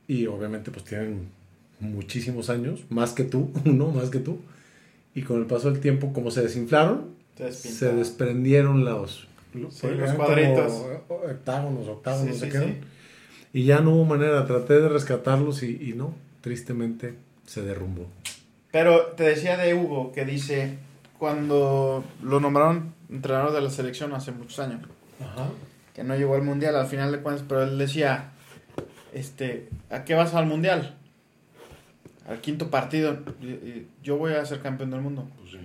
y 0.07 0.25
obviamente 0.27 0.71
pues 0.71 0.83
tienen 0.85 1.29
muchísimos 1.79 2.49
años, 2.49 2.81
más 2.89 3.13
que 3.13 3.23
tú, 3.23 3.51
uno 3.65 3.89
más 3.91 4.09
que 4.09 4.19
tú, 4.19 4.39
y 5.15 5.21
con 5.21 5.39
el 5.39 5.45
paso 5.45 5.69
del 5.71 5.79
tiempo, 5.79 6.11
como 6.13 6.31
se 6.31 6.41
desinflaron, 6.41 7.13
Se 7.37 7.51
se 7.51 7.93
desprendieron 7.93 8.83
los, 8.83 9.27
Sí, 9.69 9.85
eran 9.87 9.99
los 9.99 10.11
cuadritos. 10.13 10.71
octágonos, 11.09 11.87
Sí, 12.33 12.39
sé 12.39 12.45
sí, 12.45 12.51
qué 12.51 12.57
sí. 12.57 12.63
eran. 12.63 12.77
Y 13.53 13.65
ya 13.65 13.81
no 13.81 13.91
hubo 13.93 14.05
manera, 14.05 14.45
traté 14.47 14.79
de 14.79 14.89
rescatarlos 14.89 15.61
y, 15.61 15.77
y 15.89 15.93
no, 15.93 16.15
tristemente 16.41 17.13
se 17.45 17.61
derrumbó. 17.61 18.07
Pero 18.71 19.07
te 19.15 19.23
decía 19.23 19.55
de 19.57 19.75
Hugo 19.75 20.11
que 20.11 20.25
dice, 20.25 20.77
cuando 21.23 22.03
lo 22.21 22.41
nombraron 22.41 22.93
entrenador 23.09 23.53
de 23.53 23.61
la 23.61 23.69
selección 23.69 24.11
hace 24.13 24.33
muchos 24.33 24.59
años, 24.59 24.81
Ajá. 25.21 25.45
que 25.95 26.03
no 26.03 26.17
llegó 26.17 26.35
al 26.35 26.41
mundial 26.43 26.75
al 26.75 26.85
final 26.87 27.13
de 27.13 27.19
cuentas, 27.21 27.45
pero 27.47 27.63
él 27.63 27.77
decía, 27.77 28.31
este, 29.13 29.69
¿a 29.89 30.03
qué 30.03 30.15
vas 30.15 30.33
al 30.33 30.47
mundial? 30.47 30.97
Al 32.27 32.41
quinto 32.41 32.69
partido, 32.69 33.19
yo 34.03 34.17
voy 34.17 34.33
a 34.33 34.45
ser 34.45 34.59
campeón 34.61 34.91
del 34.91 34.99
mundo. 34.99 35.25
Pues 35.39 35.51
sí. 35.51 35.59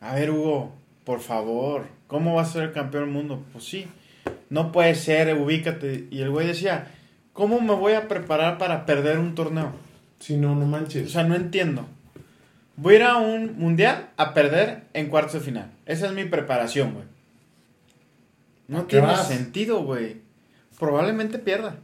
A 0.00 0.14
ver, 0.14 0.30
Hugo, 0.30 0.72
por 1.04 1.18
favor, 1.18 1.86
¿cómo 2.06 2.36
vas 2.36 2.50
a 2.50 2.60
ser 2.60 2.72
campeón 2.72 3.06
del 3.06 3.12
mundo? 3.12 3.42
Pues 3.52 3.64
sí, 3.64 3.88
no 4.50 4.70
puede 4.70 4.94
ser, 4.94 5.34
ubícate. 5.36 6.06
Y 6.12 6.20
el 6.20 6.30
güey 6.30 6.46
decía, 6.46 6.92
¿cómo 7.32 7.60
me 7.60 7.74
voy 7.74 7.94
a 7.94 8.06
preparar 8.06 8.56
para 8.56 8.86
perder 8.86 9.18
un 9.18 9.34
torneo? 9.34 9.72
Sí, 10.20 10.36
no, 10.36 10.54
no 10.54 10.62
O 10.62 10.68
manches. 10.68 11.10
sea, 11.10 11.24
no 11.24 11.34
entiendo. 11.34 11.86
Voy 12.76 12.94
a 12.94 12.96
ir 12.96 13.02
a 13.04 13.16
un 13.16 13.58
mundial 13.58 14.10
a 14.16 14.34
perder 14.34 14.82
en 14.92 15.08
cuartos 15.08 15.34
de 15.34 15.40
final. 15.40 15.70
Esa 15.86 16.06
es 16.06 16.12
mi 16.12 16.24
preparación, 16.24 16.92
güey. 16.94 17.04
No 18.68 18.80
¿A 18.80 18.86
tiene 18.86 19.06
vas? 19.06 19.28
sentido, 19.28 19.82
güey. 19.82 20.18
Probablemente 20.78 21.38
pierda. 21.38 21.76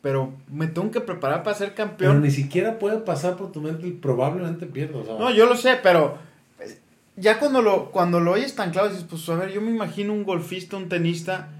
Pero 0.00 0.34
me 0.50 0.66
tengo 0.66 0.90
que 0.90 1.00
preparar 1.00 1.44
para 1.44 1.56
ser 1.56 1.74
Pero 1.74 1.88
campeón. 1.90 2.22
ni 2.22 2.30
siquiera 2.32 2.78
puede 2.80 2.98
pasar 2.98 3.36
por 3.36 3.52
tu 3.52 3.60
mente 3.60 3.86
el 3.86 3.92
probablemente. 3.92 4.66
O 4.94 5.04
sea, 5.04 5.14
No, 5.18 5.30
yo 5.30 5.46
lo 5.46 5.54
sé, 5.56 5.78
pero 5.80 6.18
eh, 6.58 6.76
ya 7.16 7.38
cuando 7.38 7.62
lo, 7.62 7.92
cuando 7.92 8.18
lo 8.18 8.32
oyes 8.32 8.56
tan 8.56 8.72
claro, 8.72 8.88
dices, 8.88 9.04
pues 9.08 9.28
a 9.28 9.36
ver, 9.36 9.52
yo 9.52 9.60
me 9.60 9.70
imagino 9.70 10.12
un 10.12 10.24
golfista, 10.24 10.76
un 10.76 10.88
tenista, 10.88 11.50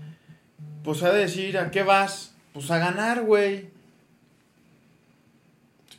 pues 0.82 1.04
ha 1.04 1.12
de 1.12 1.20
decir, 1.20 1.56
¿a 1.56 1.70
qué 1.70 1.84
vas? 1.84 2.34
Pues 2.52 2.68
a 2.72 2.78
ganar, 2.78 3.22
güey. 3.22 3.68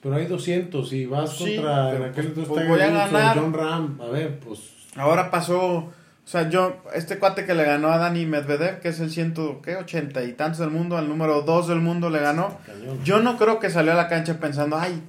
Pero 0.03 0.15
hay 0.15 0.25
200 0.27 0.91
y 0.93 1.05
vas 1.05 1.37
Sí, 1.37 1.55
contra 1.55 1.95
en 1.95 2.03
aquel 2.03 2.31
pues- 2.33 2.47
pues 2.47 2.67
voy 2.67 2.79
a 2.81 2.87
ganar. 2.91 3.37
John 3.39 3.53
Ram. 3.53 3.99
A 4.01 4.07
ver, 4.07 4.37
pues 4.39 4.59
Ahora 4.95 5.31
pasó, 5.31 5.59
o 5.75 5.91
sea, 6.25 6.49
yo, 6.49 6.75
este 6.93 7.17
cuate 7.17 7.45
que 7.45 7.55
le 7.55 7.63
ganó 7.63 7.87
a 7.89 7.97
Dani 7.97 8.25
Medvedev, 8.27 8.79
que 8.81 8.89
es 8.89 8.99
el 8.99 9.09
ciento, 9.09 9.59
¿qué? 9.63 9.75
Ochenta 9.77 10.23
y 10.23 10.33
tantos 10.33 10.59
del 10.59 10.69
mundo, 10.69 10.97
al 10.97 11.09
número 11.09 11.41
dos 11.41 11.67
del 11.67 11.79
mundo 11.79 12.11
le 12.11 12.19
ganó. 12.19 12.57
Yo 13.03 13.19
no 13.21 13.37
creo 13.37 13.59
que 13.59 13.71
salió 13.71 13.93
a 13.93 13.95
la 13.95 14.07
cancha 14.09 14.39
pensando, 14.39 14.77
ay, 14.77 15.01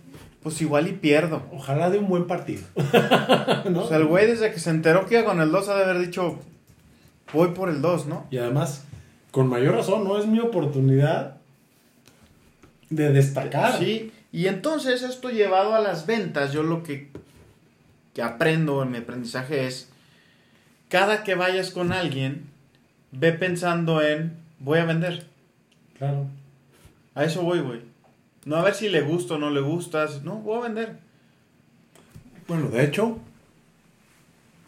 pues 0.42 0.62
igual 0.62 0.86
y 0.88 0.92
pierdo. 0.92 1.42
Ojalá 1.52 1.90
de 1.90 1.98
un 1.98 2.08
buen 2.08 2.26
partido. 2.26 2.62
¿No? 3.70 3.82
O 3.82 3.88
sea, 3.88 3.98
el 3.98 4.06
güey 4.06 4.26
desde 4.26 4.50
que 4.52 4.58
se 4.60 4.70
enteró 4.70 5.04
que 5.06 5.16
iba 5.18 5.24
con 5.26 5.40
el 5.40 5.50
2 5.50 5.68
ha 5.68 5.76
de 5.76 5.84
haber 5.84 5.98
dicho, 5.98 6.38
voy 7.34 7.48
por 7.48 7.68
el 7.68 7.82
2, 7.82 8.06
¿no? 8.06 8.26
Y 8.30 8.38
además, 8.38 8.84
con 9.32 9.48
mayor 9.48 9.74
razón, 9.74 10.04
no 10.04 10.16
es 10.18 10.26
mi 10.26 10.38
oportunidad 10.40 11.36
de 12.90 13.12
destacar. 13.12 13.78
Sí, 13.78 14.12
y 14.34 14.48
entonces 14.48 15.04
esto 15.04 15.30
llevado 15.30 15.76
a 15.76 15.80
las 15.80 16.06
ventas, 16.06 16.52
yo 16.52 16.64
lo 16.64 16.82
que, 16.82 17.08
que 18.14 18.20
aprendo 18.20 18.82
en 18.82 18.90
mi 18.90 18.98
aprendizaje 18.98 19.68
es, 19.68 19.92
cada 20.88 21.22
que 21.22 21.36
vayas 21.36 21.70
con 21.70 21.92
alguien, 21.92 22.46
ve 23.12 23.32
pensando 23.32 24.02
en, 24.02 24.36
voy 24.58 24.80
a 24.80 24.86
vender. 24.86 25.28
Claro. 25.98 26.26
A 27.14 27.22
eso 27.22 27.42
voy, 27.42 27.60
güey. 27.60 27.82
No 28.44 28.56
a 28.56 28.64
ver 28.64 28.74
si 28.74 28.88
le 28.88 29.02
gusta 29.02 29.34
o 29.34 29.38
no 29.38 29.50
le 29.50 29.60
gustas. 29.60 30.24
No, 30.24 30.38
voy 30.38 30.58
a 30.58 30.62
vender. 30.62 30.98
Bueno, 32.48 32.70
de 32.70 32.82
hecho, 32.82 33.20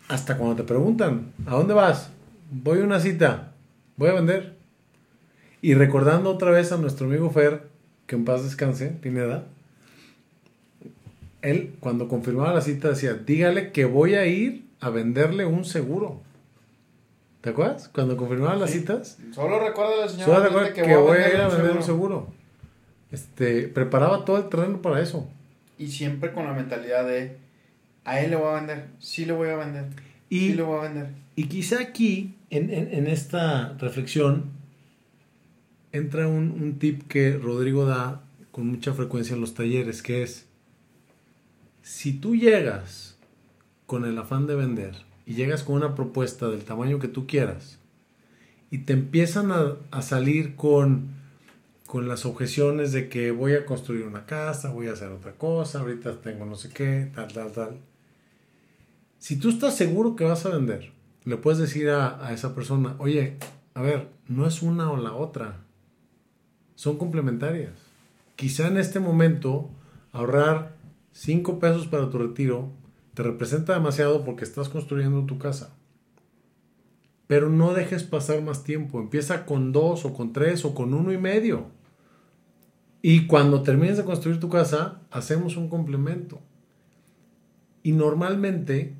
hasta 0.06 0.38
cuando 0.38 0.54
te 0.54 0.62
preguntan, 0.62 1.32
¿a 1.44 1.56
dónde 1.56 1.74
vas? 1.74 2.10
Voy 2.52 2.78
a 2.78 2.84
una 2.84 3.00
cita, 3.00 3.50
voy 3.96 4.10
a 4.10 4.14
vender. 4.14 4.54
Y 5.60 5.74
recordando 5.74 6.30
otra 6.30 6.52
vez 6.52 6.70
a 6.70 6.76
nuestro 6.76 7.08
amigo 7.08 7.32
Fer, 7.32 7.66
que 8.06 8.14
en 8.14 8.24
paz 8.24 8.44
descanse, 8.44 8.90
Pineda, 8.90 9.46
él 11.42 11.74
cuando 11.80 12.08
confirmaba 12.08 12.52
la 12.54 12.60
cita 12.60 12.88
decía, 12.90 13.14
dígale 13.14 13.72
que 13.72 13.84
voy 13.84 14.14
a 14.14 14.26
ir 14.26 14.66
a 14.80 14.90
venderle 14.90 15.44
un 15.46 15.64
seguro. 15.64 16.22
¿Te 17.40 17.50
acuerdas? 17.50 17.88
Cuando 17.88 18.16
confirmaba 18.16 18.56
las 18.56 18.70
Sí. 18.70 18.80
citas, 18.80 19.18
Solo 19.32 19.60
recuerda 19.60 20.02
al 20.04 20.10
señor 20.10 20.26
solo 20.26 20.38
Valente 20.50 20.68
recuerda 20.82 20.88
que, 20.88 20.96
voy 20.96 21.18
a 21.18 21.28
ir 21.28 21.36
a 21.40 21.48
vender 21.48 21.76
un 21.76 21.82
seguro. 21.82 21.82
seguro. 21.82 22.32
Este, 23.12 23.68
preparaba 23.68 24.24
todo 24.24 24.38
el 24.38 24.48
terreno 24.48 24.82
para 24.82 25.00
eso. 25.00 25.28
Y 25.78 25.88
siempre 25.88 26.32
con 26.32 26.44
la 26.44 26.52
mentalidad 26.54 27.06
de, 27.06 27.36
a 28.04 28.20
él 28.20 28.30
le 28.30 28.36
voy 28.36 28.48
a 28.48 28.54
vender. 28.54 28.86
Sí 28.98 29.24
le 29.26 29.32
voy 29.32 29.48
a 29.50 29.56
vender. 29.56 29.84
Y 30.28 30.38
Sí 30.48 30.54
le 30.54 30.62
voy 30.62 30.78
a 30.80 30.82
vender. 30.88 31.06
Y 31.36 31.44
quizá 31.44 31.80
aquí, 31.80 32.34
en, 32.50 32.70
en- 32.70 32.92
en 32.92 33.06
esta 33.06 33.74
reflexión, 33.78 34.46
entra 35.92 36.26
un, 36.26 36.50
un 36.60 36.78
tip 36.78 37.06
que 37.08 37.36
Rodrigo 37.36 37.86
da 37.86 38.22
con 38.50 38.66
mucha 38.66 38.92
frecuencia 38.92 39.34
en 39.34 39.40
los 39.40 39.54
talleres, 39.54 40.02
que 40.02 40.22
es, 40.22 40.46
si 41.86 42.14
tú 42.14 42.34
llegas 42.34 43.16
con 43.86 44.04
el 44.04 44.18
afán 44.18 44.48
de 44.48 44.56
vender 44.56 44.96
y 45.24 45.34
llegas 45.34 45.62
con 45.62 45.76
una 45.76 45.94
propuesta 45.94 46.48
del 46.48 46.64
tamaño 46.64 46.98
que 46.98 47.06
tú 47.06 47.28
quieras 47.28 47.78
y 48.72 48.78
te 48.78 48.92
empiezan 48.92 49.52
a, 49.52 50.02
salir 50.02 50.56
con, 50.56 51.10
con 51.86 52.08
las 52.08 52.26
objeciones 52.26 52.90
de 52.90 53.08
que 53.08 53.30
voy 53.30 53.54
a 53.54 53.64
construir 53.64 54.02
una 54.02 54.26
casa, 54.26 54.72
voy 54.72 54.88
a 54.88 54.94
hacer 54.94 55.12
otra 55.12 55.34
cosa, 55.34 55.78
ahorita 55.78 56.20
tengo 56.22 56.44
no 56.44 56.56
sé 56.56 56.70
qué, 56.70 57.08
tal, 57.14 57.32
tal, 57.32 57.52
tal. 57.52 57.78
Si 59.20 59.36
tú 59.36 59.48
estás 59.48 59.76
seguro 59.76 60.16
que 60.16 60.24
vas 60.24 60.44
a 60.44 60.48
vender, 60.50 60.90
le 61.24 61.36
puedes 61.36 61.60
decir 61.60 61.90
a, 61.90 62.26
a 62.26 62.32
esa 62.32 62.52
persona, 62.52 62.96
oye, 62.98 63.36
a 63.74 63.82
ver, 63.82 64.08
no 64.26 64.44
es 64.48 64.60
una 64.60 64.90
o 64.90 64.96
la 64.96 65.12
otra, 65.12 65.60
son 66.74 66.98
complementarias. 66.98 67.74
Quizá 68.34 68.66
en 68.66 68.76
este 68.76 68.98
momento 68.98 69.70
ahorrar 70.10 70.75
5 71.16 71.58
pesos 71.58 71.86
para 71.86 72.10
tu 72.10 72.18
retiro 72.18 72.74
te 73.14 73.22
representa 73.22 73.72
demasiado 73.72 74.22
porque 74.22 74.44
estás 74.44 74.68
construyendo 74.68 75.24
tu 75.24 75.38
casa. 75.38 75.74
Pero 77.26 77.48
no 77.48 77.72
dejes 77.72 78.02
pasar 78.02 78.42
más 78.42 78.64
tiempo. 78.64 79.00
Empieza 79.00 79.46
con 79.46 79.72
dos 79.72 80.04
o 80.04 80.12
con 80.12 80.34
tres 80.34 80.66
o 80.66 80.74
con 80.74 80.92
uno 80.92 81.14
y 81.14 81.16
medio. 81.16 81.68
Y 83.00 83.26
cuando 83.26 83.62
termines 83.62 83.96
de 83.96 84.04
construir 84.04 84.40
tu 84.40 84.50
casa, 84.50 85.00
hacemos 85.10 85.56
un 85.56 85.70
complemento. 85.70 86.42
Y 87.82 87.92
normalmente, 87.92 88.94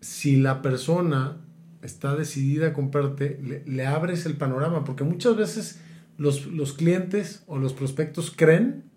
si 0.00 0.34
la 0.38 0.62
persona 0.62 1.46
está 1.80 2.16
decidida 2.16 2.68
a 2.68 2.72
comprarte, 2.72 3.38
le, 3.40 3.64
le 3.66 3.86
abres 3.86 4.26
el 4.26 4.36
panorama. 4.36 4.82
Porque 4.82 5.04
muchas 5.04 5.36
veces 5.36 5.80
los, 6.18 6.46
los 6.46 6.72
clientes 6.72 7.44
o 7.46 7.58
los 7.58 7.72
prospectos 7.72 8.32
creen 8.36 8.92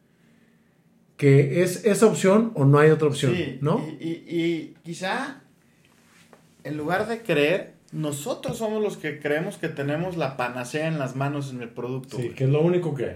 que 1.18 1.64
es 1.64 1.84
esa 1.86 2.06
opción 2.06 2.52
o 2.56 2.64
no 2.66 2.78
hay 2.80 2.90
otra 2.92 3.08
opción, 3.08 3.36
Sí, 3.36 3.58
¿no? 3.62 3.84
Y, 4.00 4.06
y- 4.06 4.26
y 4.30 4.76
quizá, 4.84 5.42
en 6.64 6.78
lugar 6.78 7.08
de 7.08 7.22
creer, 7.24 7.74
nosotros 7.92 8.58
somos 8.58 8.82
los 8.84 8.98
que 8.98 9.20
creemos 9.20 9.58
que 9.58 9.68
tenemos 9.70 10.16
la 10.18 10.38
panacea 10.38 10.88
en 10.88 11.00
las 11.00 11.16
manos 11.16 11.52
en 11.52 11.62
el 11.62 11.70
producto. 11.70 12.18
Sí, 12.18 12.24
güey. 12.24 12.36
que 12.36 12.44
es 12.44 12.50
lo 12.50 12.62
único 12.62 12.94
que 12.94 13.06
hay. 13.06 13.16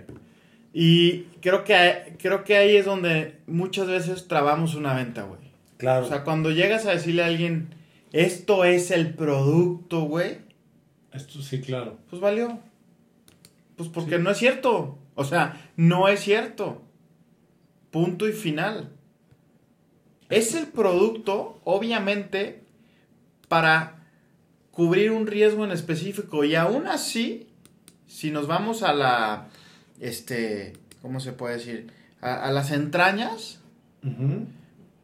Y 0.74 1.24
creo 1.41 1.63
que, 1.63 2.15
creo 2.20 2.43
que 2.43 2.55
ahí 2.58 2.75
es 2.77 2.86
donde 2.86 3.36
muchas 3.46 3.88
veces 3.88 4.27
trabamos 4.27 4.74
una 4.75 4.93
venta, 4.93 5.24
güey. 5.24 5.41
Claro. 5.77 6.05
O 6.05 6.08
sea, 6.10 6.24
cuando 6.24 6.50
llegas 6.51 6.86
a 6.86 6.91
decirle 6.91 7.24
a 7.24 7.27
alguien, 7.27 7.75
esto 8.13 8.63
es 8.65 8.89
el 8.91 9.13
producto, 9.13 10.01
güey, 10.03 10.38
Esto 11.13 11.41
sí, 11.41 11.60
claro. 11.60 11.98
pues 12.10 12.22
valió. 12.22 12.60
Pues 13.75 13.89
porque 13.89 14.15
Sí. 14.17 14.22
no 14.24 14.31
es 14.31 14.38
cierto. 14.38 14.98
O 15.15 15.24
sea, 15.25 15.62
no 15.75 16.08
es 16.08 16.22
cierto. 16.22 16.81
Punto 17.92 18.28
y 18.28 18.34
final. 18.34 18.90
Es 20.30 20.56
el 20.56 20.68
producto, 20.68 21.60
obviamente, 21.66 22.64
para 23.50 23.98
cubrir 24.72 25.12
un 25.12 25.28
riesgo 25.28 25.66
en 25.66 25.72
específico. 25.72 26.44
Y 26.46 26.56
aún 26.56 26.88
así, 26.88 27.48
si 28.08 28.32
nos 28.32 28.48
vamos 28.48 28.82
a 28.84 28.94
la, 28.94 29.48
este, 30.00 30.74
¿cómo 31.02 31.20
se 31.20 31.34
puede 31.34 31.56
decir? 31.58 31.92
A, 32.22 32.48
a 32.48 32.52
las 32.52 32.72
entrañas, 32.72 33.60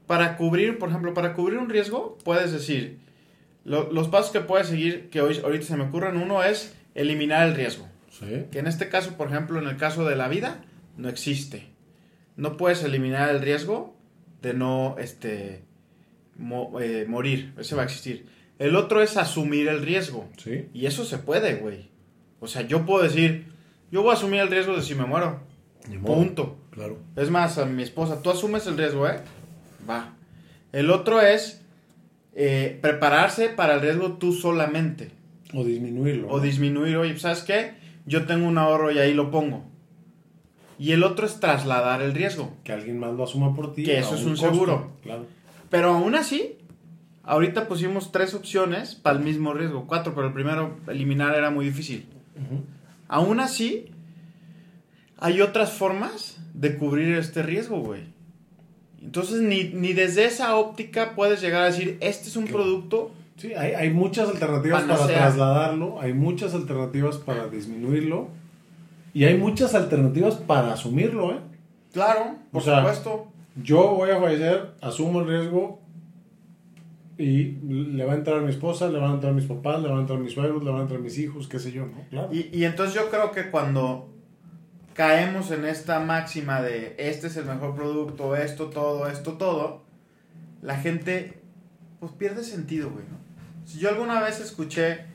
para 0.08 0.38
cubrir, 0.38 0.80
por 0.80 0.90
ejemplo, 0.90 1.14
para 1.14 1.34
cubrir 1.34 1.60
un 1.60 1.70
riesgo, 1.70 2.18
puedes 2.24 2.52
decir, 2.54 3.00
lo- 3.66 3.92
los 3.92 4.08
pasos 4.08 4.32
que 4.32 4.40
puedes 4.40 4.68
seguir, 4.68 5.10
que 5.10 5.22
hoy, 5.22 5.40
ahorita 5.44 5.66
se 5.66 5.76
me 5.76 5.84
ocurren, 5.84 6.16
uno 6.18 6.42
es 6.44 6.74
eliminar 6.96 7.48
el 7.48 7.54
riesgo. 7.56 7.86
Sí. 8.12 8.46
Que 8.52 8.60
en 8.60 8.68
este 8.68 8.88
caso, 8.90 9.16
por 9.18 9.28
ejemplo, 9.28 9.60
en 9.60 9.68
el 9.68 9.76
caso 9.78 10.06
de 10.06 10.16
la 10.16 10.28
vida, 10.30 10.64
no 10.96 11.10
existe. 11.10 11.68
No 12.38 12.56
puedes 12.56 12.84
eliminar 12.84 13.30
el 13.30 13.42
riesgo 13.42 13.96
de 14.42 14.54
no 14.54 14.96
este, 15.00 15.64
mo- 16.38 16.80
eh, 16.80 17.06
morir. 17.08 17.54
Ese 17.58 17.76
va 17.76 17.82
a 17.82 17.86
existir. 17.86 18.28
El 18.60 18.76
otro 18.76 19.02
es 19.02 19.18
asumir 19.18 19.68
el 19.68 19.82
riesgo. 19.84 20.30
Sí. 20.38 20.70
Y 20.74 20.86
eso 20.86 21.04
se 21.04 21.18
puede, 21.18 21.56
güey. 21.56 21.90
O 22.40 22.48
sea, 22.48 22.62
yo 22.64 22.86
puedo 22.86 23.04
decir, 23.04 23.48
yo 23.92 24.02
voy 24.04 24.12
a 24.12 24.14
asumir 24.14 24.40
el 24.40 24.50
riesgo 24.50 24.76
de 24.76 24.82
si 24.84 24.96
me 24.96 25.06
muero. 25.06 25.42
Punto. 26.04 26.58
Claro. 26.72 26.98
Es 27.16 27.30
más, 27.30 27.58
a 27.58 27.66
mi 27.66 27.82
esposa, 27.84 28.22
tú 28.22 28.30
asumes 28.30 28.68
el 28.68 28.78
riesgo, 28.78 29.08
¿eh? 29.08 29.20
Va. 29.90 30.14
El 30.72 30.92
otro 30.92 31.22
es 31.22 31.62
eh, 32.36 32.78
prepararse 32.82 33.50
para 33.50 33.76
el 33.76 33.82
riesgo 33.82 34.14
tú 34.14 34.34
solamente. 34.34 35.10
O 35.54 35.64
disminuirlo. 35.64 36.28
O 36.30 36.38
¿no? 36.38 36.44
disminuir, 36.44 36.98
oye, 36.98 37.18
¿sabes 37.18 37.42
qué? 37.42 37.72
Yo 38.06 38.26
tengo 38.26 38.48
un 38.48 38.58
ahorro 38.58 38.92
y 38.92 39.00
ahí 39.00 39.14
lo 39.14 39.32
pongo. 39.32 39.64
Y 40.80 40.92
el 40.92 41.04
otro 41.04 41.26
es 41.26 41.40
trasladar 41.40 42.02
el 42.02 42.14
riesgo. 42.14 42.54
que 42.64 42.72
alguien 42.72 43.00
más 43.00 43.14
lo 43.14 43.24
asuma 43.24 43.56
por 43.56 43.74
ti. 43.74 43.84
Que 43.84 44.00
eso 44.00 44.16
es 44.16 44.24
un 44.24 44.32
costo. 44.32 44.52
seguro. 44.52 44.92
Claro. 45.04 45.26
Pero 45.70 45.94
aún 45.94 46.16
así, 46.16 46.56
ahorita 47.24 47.68
pusimos 47.68 48.12
tres 48.12 48.34
opciones 48.34 48.96
para 48.96 49.18
el 49.18 49.24
mismo 49.24 49.54
riesgo. 49.54 49.86
Cuatro, 49.88 50.14
pero 50.14 50.28
el 50.28 50.34
primero 50.34 50.78
eliminar 50.88 51.36
era 51.36 51.50
muy 51.50 51.66
difícil. 51.66 52.06
Ujú. 52.36 52.62
Aún 53.08 53.40
así, 53.40 53.88
hay 55.18 55.42
otras 55.42 55.74
formas 55.74 56.38
de 56.54 56.78
cubrir 56.78 57.16
este 57.18 57.42
riesgo, 57.42 57.80
güey. 57.80 58.02
Entonces, 59.02 59.42
ni, 59.42 59.66
ni 59.66 59.94
desde 59.94 60.26
esa 60.26 60.56
óptica 60.56 61.14
puedes 61.16 61.42
llegar 61.42 61.64
a 61.64 61.66
decir, 61.66 61.98
este 62.02 62.30
es 62.30 62.36
un 62.36 62.46
producto. 62.46 63.12
Sí, 63.38 63.54
hay, 63.54 63.74
hay 63.74 63.90
muchas 63.92 64.30
alternativas 64.30 64.84
para 64.84 65.08
trasladarlo, 65.08 66.02
hay 66.02 66.14
muchas 66.14 66.54
alternativas 66.56 67.18
para 67.18 67.48
disminuirlo 67.48 68.30
y 69.18 69.26
hay 69.26 69.36
muchas 69.36 69.74
alternativas 69.74 70.36
para 70.36 70.74
asumirlo, 70.74 71.32
¿eh? 71.32 71.40
Claro, 71.92 72.36
por 72.52 72.62
O 72.62 72.64
sea, 72.64 72.82
supuesto. 72.82 73.32
Yo 73.56 73.96
voy 73.96 74.12
a 74.12 74.20
fallecer, 74.20 74.76
asumo 74.80 75.22
el 75.22 75.28
riesgo 75.28 75.82
y 77.18 77.46
le 77.64 78.06
va 78.06 78.14
a 78.14 78.16
entrar 78.16 78.38
a 78.38 78.42
mi 78.42 78.52
esposa, 78.52 78.88
le 78.90 79.00
van 79.00 79.10
a 79.10 79.14
entrar 79.16 79.32
a 79.32 79.36
mis 79.36 79.46
papás, 79.46 79.82
le 79.82 79.88
van 79.88 79.98
a 79.98 80.02
entrar 80.02 80.20
a 80.20 80.22
mis 80.22 80.34
suegros, 80.34 80.64
le 80.64 80.70
van 80.70 80.82
a 80.82 80.84
entrar 80.84 81.00
a 81.00 81.02
mis 81.02 81.18
hijos, 81.18 81.48
qué 81.48 81.58
sé 81.58 81.72
yo, 81.72 81.88
¿no? 81.88 82.04
Claro. 82.12 82.30
Y, 82.32 82.56
y 82.56 82.64
entonces 82.66 82.94
yo 82.94 83.10
creo 83.10 83.32
que 83.32 83.50
cuando 83.50 84.08
caemos 84.94 85.50
en 85.50 85.66
esta 85.66 86.00
máxima 86.00 86.62
de 86.62 86.94
este 87.00 87.26
es 87.26 87.38
el 87.38 87.46
mejor 87.46 87.74
producto, 87.74 88.36
esto, 88.36 88.68
todo, 88.68 89.08
esto, 89.08 89.34
todo, 89.34 89.82
la 90.62 90.78
gente 90.78 91.42
pues 92.00 92.12
pierde 92.12 92.44
sentido, 92.44 92.92
güey, 92.92 93.06
¿no? 93.10 93.18
Si 93.66 93.80
yo 93.80 93.90
alguna 93.90 94.22
vez 94.22 94.40
escuché, 94.42 95.06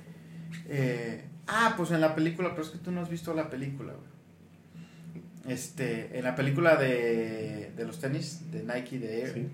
eh, 0.67 1.25
ah, 1.55 1.75
pues 1.77 1.91
en 1.91 2.01
la 2.01 2.15
película, 2.15 2.51
pero 2.51 2.63
es 2.63 2.71
que 2.71 2.79
tú 2.79 2.91
no 2.91 3.01
has 3.01 3.09
visto 3.11 3.35
la 3.35 3.49
película, 3.51 3.93
güey. 3.93 5.55
Este, 5.55 6.17
en 6.19 6.25
la 6.25 6.35
película 6.37 6.77
de, 6.77 7.73
de 7.77 7.85
los 7.85 7.99
tenis, 7.99 8.51
de 8.53 8.63
Nike, 8.63 8.99
de 8.99 9.23
Air, 9.23 9.33
Sí. 9.35 9.49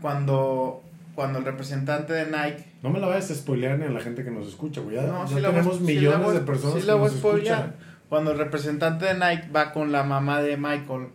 cuando, 0.00 0.82
cuando 1.16 1.40
el 1.40 1.44
representante 1.44 2.12
de 2.12 2.26
Nike 2.26 2.64
No 2.82 2.90
me 2.90 3.00
la 3.00 3.08
vayas 3.08 3.30
a 3.30 3.34
spoilear 3.34 3.78
ni 3.78 3.86
a 3.86 3.90
la 3.90 4.00
gente 4.00 4.22
que 4.22 4.30
nos 4.30 4.46
escucha, 4.46 4.80
güey. 4.80 4.94
Ya, 4.96 5.02
No, 5.02 5.26
ya 5.26 5.32
voy 5.34 5.42
tenemos 5.42 5.80
millones 5.80 6.24
voy- 6.26 6.34
de 6.34 6.40
personas 6.42 6.80
sí 6.80 6.86
que 6.86 6.92
nos 6.92 7.12
escuchan. 7.14 7.74
Cuando 8.08 8.30
el 8.30 8.38
representante 8.38 9.06
de 9.06 9.14
Nike 9.14 9.48
va 9.50 9.72
con 9.72 9.90
la 9.90 10.04
mamá 10.04 10.40
de 10.40 10.56
Michael 10.56 11.08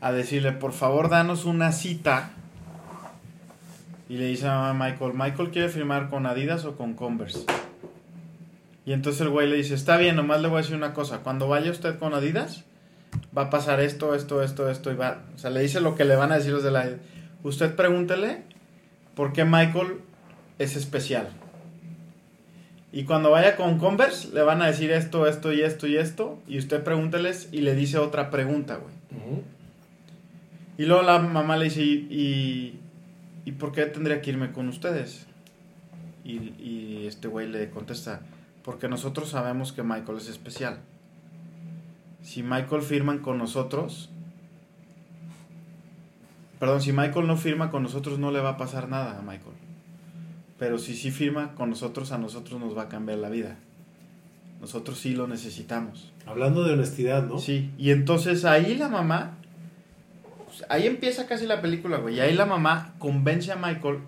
a 0.00 0.10
decirle, 0.10 0.50
por 0.50 0.72
favor, 0.72 1.08
danos 1.08 1.44
una 1.44 1.70
cita. 1.70 2.30
Y 4.08 4.16
le 4.16 4.26
dice 4.26 4.48
a 4.48 4.56
mamá 4.58 4.86
Michael, 4.90 5.12
Michael 5.14 5.50
quiere 5.52 5.68
firmar 5.68 6.10
con 6.10 6.26
Adidas 6.26 6.64
o 6.64 6.76
con 6.76 6.94
Converse. 6.94 7.44
Y 8.84 8.92
entonces 8.92 9.20
el 9.20 9.28
güey 9.28 9.48
le 9.48 9.56
dice, 9.56 9.74
está 9.74 9.96
bien, 9.96 10.16
nomás 10.16 10.40
le 10.40 10.48
voy 10.48 10.58
a 10.58 10.62
decir 10.62 10.76
una 10.76 10.92
cosa. 10.92 11.18
Cuando 11.18 11.48
vaya 11.48 11.70
usted 11.70 11.98
con 11.98 12.14
Adidas, 12.14 12.64
va 13.36 13.42
a 13.42 13.50
pasar 13.50 13.80
esto, 13.80 14.14
esto, 14.14 14.42
esto, 14.42 14.68
esto. 14.68 14.90
Y 14.90 14.96
va, 14.96 15.22
o 15.34 15.38
sea, 15.38 15.50
le 15.50 15.60
dice 15.60 15.80
lo 15.80 15.94
que 15.94 16.04
le 16.04 16.16
van 16.16 16.32
a 16.32 16.36
decir 16.36 16.52
los 16.52 16.64
de 16.64 16.72
la... 16.72 16.88
Usted 17.44 17.74
pregúntele 17.76 18.42
por 19.14 19.32
qué 19.32 19.44
Michael 19.44 20.00
es 20.58 20.76
especial. 20.76 21.28
Y 22.92 23.04
cuando 23.04 23.30
vaya 23.30 23.56
con 23.56 23.78
Converse, 23.78 24.34
le 24.34 24.42
van 24.42 24.60
a 24.60 24.66
decir 24.66 24.90
esto, 24.90 25.26
esto 25.26 25.52
y 25.52 25.62
esto 25.62 25.86
y 25.86 25.96
esto. 25.96 26.38
Y 26.46 26.58
usted 26.58 26.82
pregúnteles 26.82 27.48
y 27.50 27.62
le 27.62 27.74
dice 27.74 27.98
otra 27.98 28.30
pregunta, 28.30 28.76
güey. 28.76 28.94
Y 30.76 30.84
luego 30.86 31.02
la 31.02 31.18
mamá 31.18 31.56
le 31.56 31.64
dice, 31.66 31.82
¿y, 31.82 32.06
y, 32.10 32.80
¿y 33.44 33.52
por 33.52 33.72
qué 33.72 33.86
tendría 33.86 34.20
que 34.20 34.30
irme 34.30 34.52
con 34.52 34.68
ustedes? 34.68 35.26
Y, 36.24 36.54
y 36.60 37.04
este 37.06 37.28
güey 37.28 37.48
le 37.48 37.70
contesta, 37.70 38.20
porque 38.64 38.88
nosotros 38.88 39.28
sabemos 39.28 39.72
que 39.72 39.82
Michael 39.82 40.18
es 40.18 40.28
especial. 40.28 40.80
Si 42.22 42.42
Michael 42.42 42.82
firman 42.82 43.18
con 43.18 43.38
nosotros, 43.38 44.08
perdón, 46.60 46.80
si 46.80 46.92
Michael 46.92 47.26
no 47.26 47.36
firma 47.36 47.70
con 47.70 47.82
nosotros 47.82 48.18
no 48.18 48.30
le 48.30 48.40
va 48.40 48.50
a 48.50 48.56
pasar 48.56 48.88
nada 48.88 49.18
a 49.18 49.22
Michael. 49.22 49.56
Pero 50.58 50.78
si 50.78 50.94
sí 50.94 51.10
firma 51.10 51.54
con 51.56 51.70
nosotros, 51.70 52.12
a 52.12 52.18
nosotros 52.18 52.60
nos 52.60 52.76
va 52.76 52.82
a 52.82 52.88
cambiar 52.88 53.18
la 53.18 53.28
vida. 53.28 53.56
Nosotros 54.60 54.98
sí 54.98 55.12
lo 55.12 55.26
necesitamos. 55.26 56.12
Hablando 56.24 56.62
de 56.62 56.74
honestidad, 56.74 57.26
¿no? 57.26 57.38
Sí, 57.38 57.72
y 57.78 57.90
entonces 57.90 58.44
ahí 58.44 58.76
la 58.76 58.88
mamá, 58.88 59.38
pues, 60.46 60.64
ahí 60.68 60.86
empieza 60.86 61.26
casi 61.26 61.46
la 61.46 61.60
película, 61.60 61.96
güey, 61.96 62.14
y 62.14 62.20
ahí 62.20 62.32
la 62.32 62.46
mamá 62.46 62.94
convence 63.00 63.50
a 63.50 63.56
Michael 63.56 63.98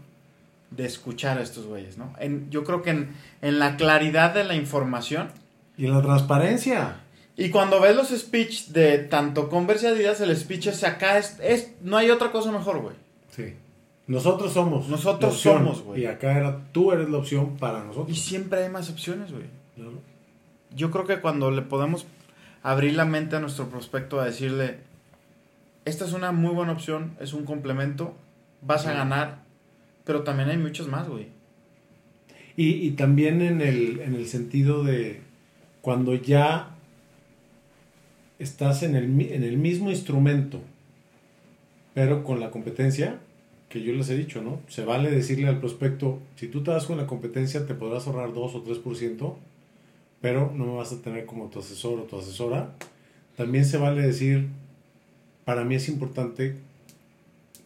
de 0.77 0.87
escuchar 0.87 1.39
a 1.39 1.43
estos 1.43 1.67
güeyes, 1.67 1.99
¿no? 1.99 2.13
En, 2.19 2.51
yo 2.51 2.65
creo 2.65 2.83
que 2.83 2.91
en, 2.91 3.11
en 3.43 3.59
la 3.59 3.77
claridad 3.77 4.35
de 4.35 4.45
la 4.45 4.55
información, 4.55 5.29
Y 5.77 5.87
en 5.87 5.93
la 5.93 6.03
transparencia. 6.03 6.97
y 7.37 7.51
cuando 7.51 7.81
ves 7.81 7.95
los 7.97 8.09
speech 8.09 8.69
de 8.69 8.99
tanto 8.99 9.49
Converse 9.49 9.87
y 9.87 9.91
Adidas, 9.91 10.21
el 10.21 10.37
speech 10.37 10.67
es 10.69 10.85
acá, 10.85 11.19
es, 11.19 11.39
es- 11.43 11.73
no 11.83 11.97
hay 11.97 12.11
otra 12.11 12.31
cosa 12.33 12.51
mejor, 12.53 12.81
güey. 12.81 12.95
Sí. 13.31 13.55
Nosotros 14.07 14.53
somos. 14.53 14.89
Nosotros 14.89 15.39
somos, 15.41 15.83
güey. 15.83 16.03
Y 16.03 16.07
acá 16.07 16.37
era, 16.37 16.61
tú 16.73 16.93
eres 16.93 17.09
la 17.09 17.19
opción 17.19 17.57
para 17.57 17.81
Y 17.83 17.87
nosotros. 17.87 18.19
siempre 18.19 18.63
hay 18.65 18.71
más 18.71 18.91
opciones, 18.91 19.33
güey. 19.33 19.45
Claro. 19.77 19.93
Yo 20.75 20.91
creo 20.91 21.07
que 21.07 21.21
cuando 21.21 21.51
le 21.51 21.63
podemos 21.63 22.07
abrir 22.63 22.95
la 22.95 23.05
mente 23.07 23.37
a 23.37 23.41
nuestro 23.41 23.69
prospecto 23.69 24.21
a 24.21 24.25
decirle, 24.27 24.79
esta 25.85 26.05
es 26.05 26.13
una 26.13 26.33
muy 26.33 26.53
buena 26.55 26.73
opción, 26.73 27.15
es 27.21 27.33
un 27.33 27.45
complemento, 27.45 28.15
vas 28.61 28.87
a 28.87 28.93
ganar, 28.93 29.39
pero 30.05 30.23
también 30.23 30.49
hay 30.51 30.59
muchos 30.59 30.89
más, 30.89 31.09
güey. 31.09 31.29
Y, 32.57 32.87
y 32.87 32.91
también 32.93 33.43
en 33.43 33.61
el, 33.61 34.01
en 34.01 34.15
el 34.15 34.27
sentido 34.27 34.85
de 34.85 35.21
cuando 35.81 36.15
ya 36.15 36.75
estás 38.39 38.83
en 38.83 38.95
el, 38.95 39.21
en 39.21 39.43
el 39.43 39.57
mismo 39.57 39.91
instrumento, 39.91 40.61
pero 41.95 42.25
con 42.25 42.41
la 42.41 42.51
competencia, 42.51 43.21
que 43.69 43.83
yo 43.83 43.93
les 43.93 44.09
he 44.09 44.17
dicho, 44.17 44.43
¿no? 44.43 44.61
Se 44.69 44.85
vale 44.85 45.11
decirle 45.11 45.49
al 45.49 45.59
prospecto, 45.59 46.21
si 46.37 46.49
tú 46.49 46.63
te 46.63 46.71
das 46.71 46.87
con 46.87 46.97
la 46.97 47.07
competencia 47.07 47.67
te 47.67 47.75
podrás 47.75 48.07
ahorrar 48.07 48.33
2 48.33 48.55
o 48.55 48.65
3%, 48.65 49.35
pero 50.21 50.53
no 50.55 50.67
me 50.67 50.77
vas 50.77 50.93
a 50.93 51.03
tener 51.03 51.27
como 51.27 51.49
tu 51.49 51.59
asesor 51.59 52.01
o 52.01 52.05
tu 52.05 52.19
asesora. 52.19 52.75
También 53.37 53.65
se 53.65 53.79
vale 53.79 54.03
decir, 54.03 54.49
para 55.45 55.65
mí 55.65 55.75
es 55.75 55.89
importante 55.89 56.57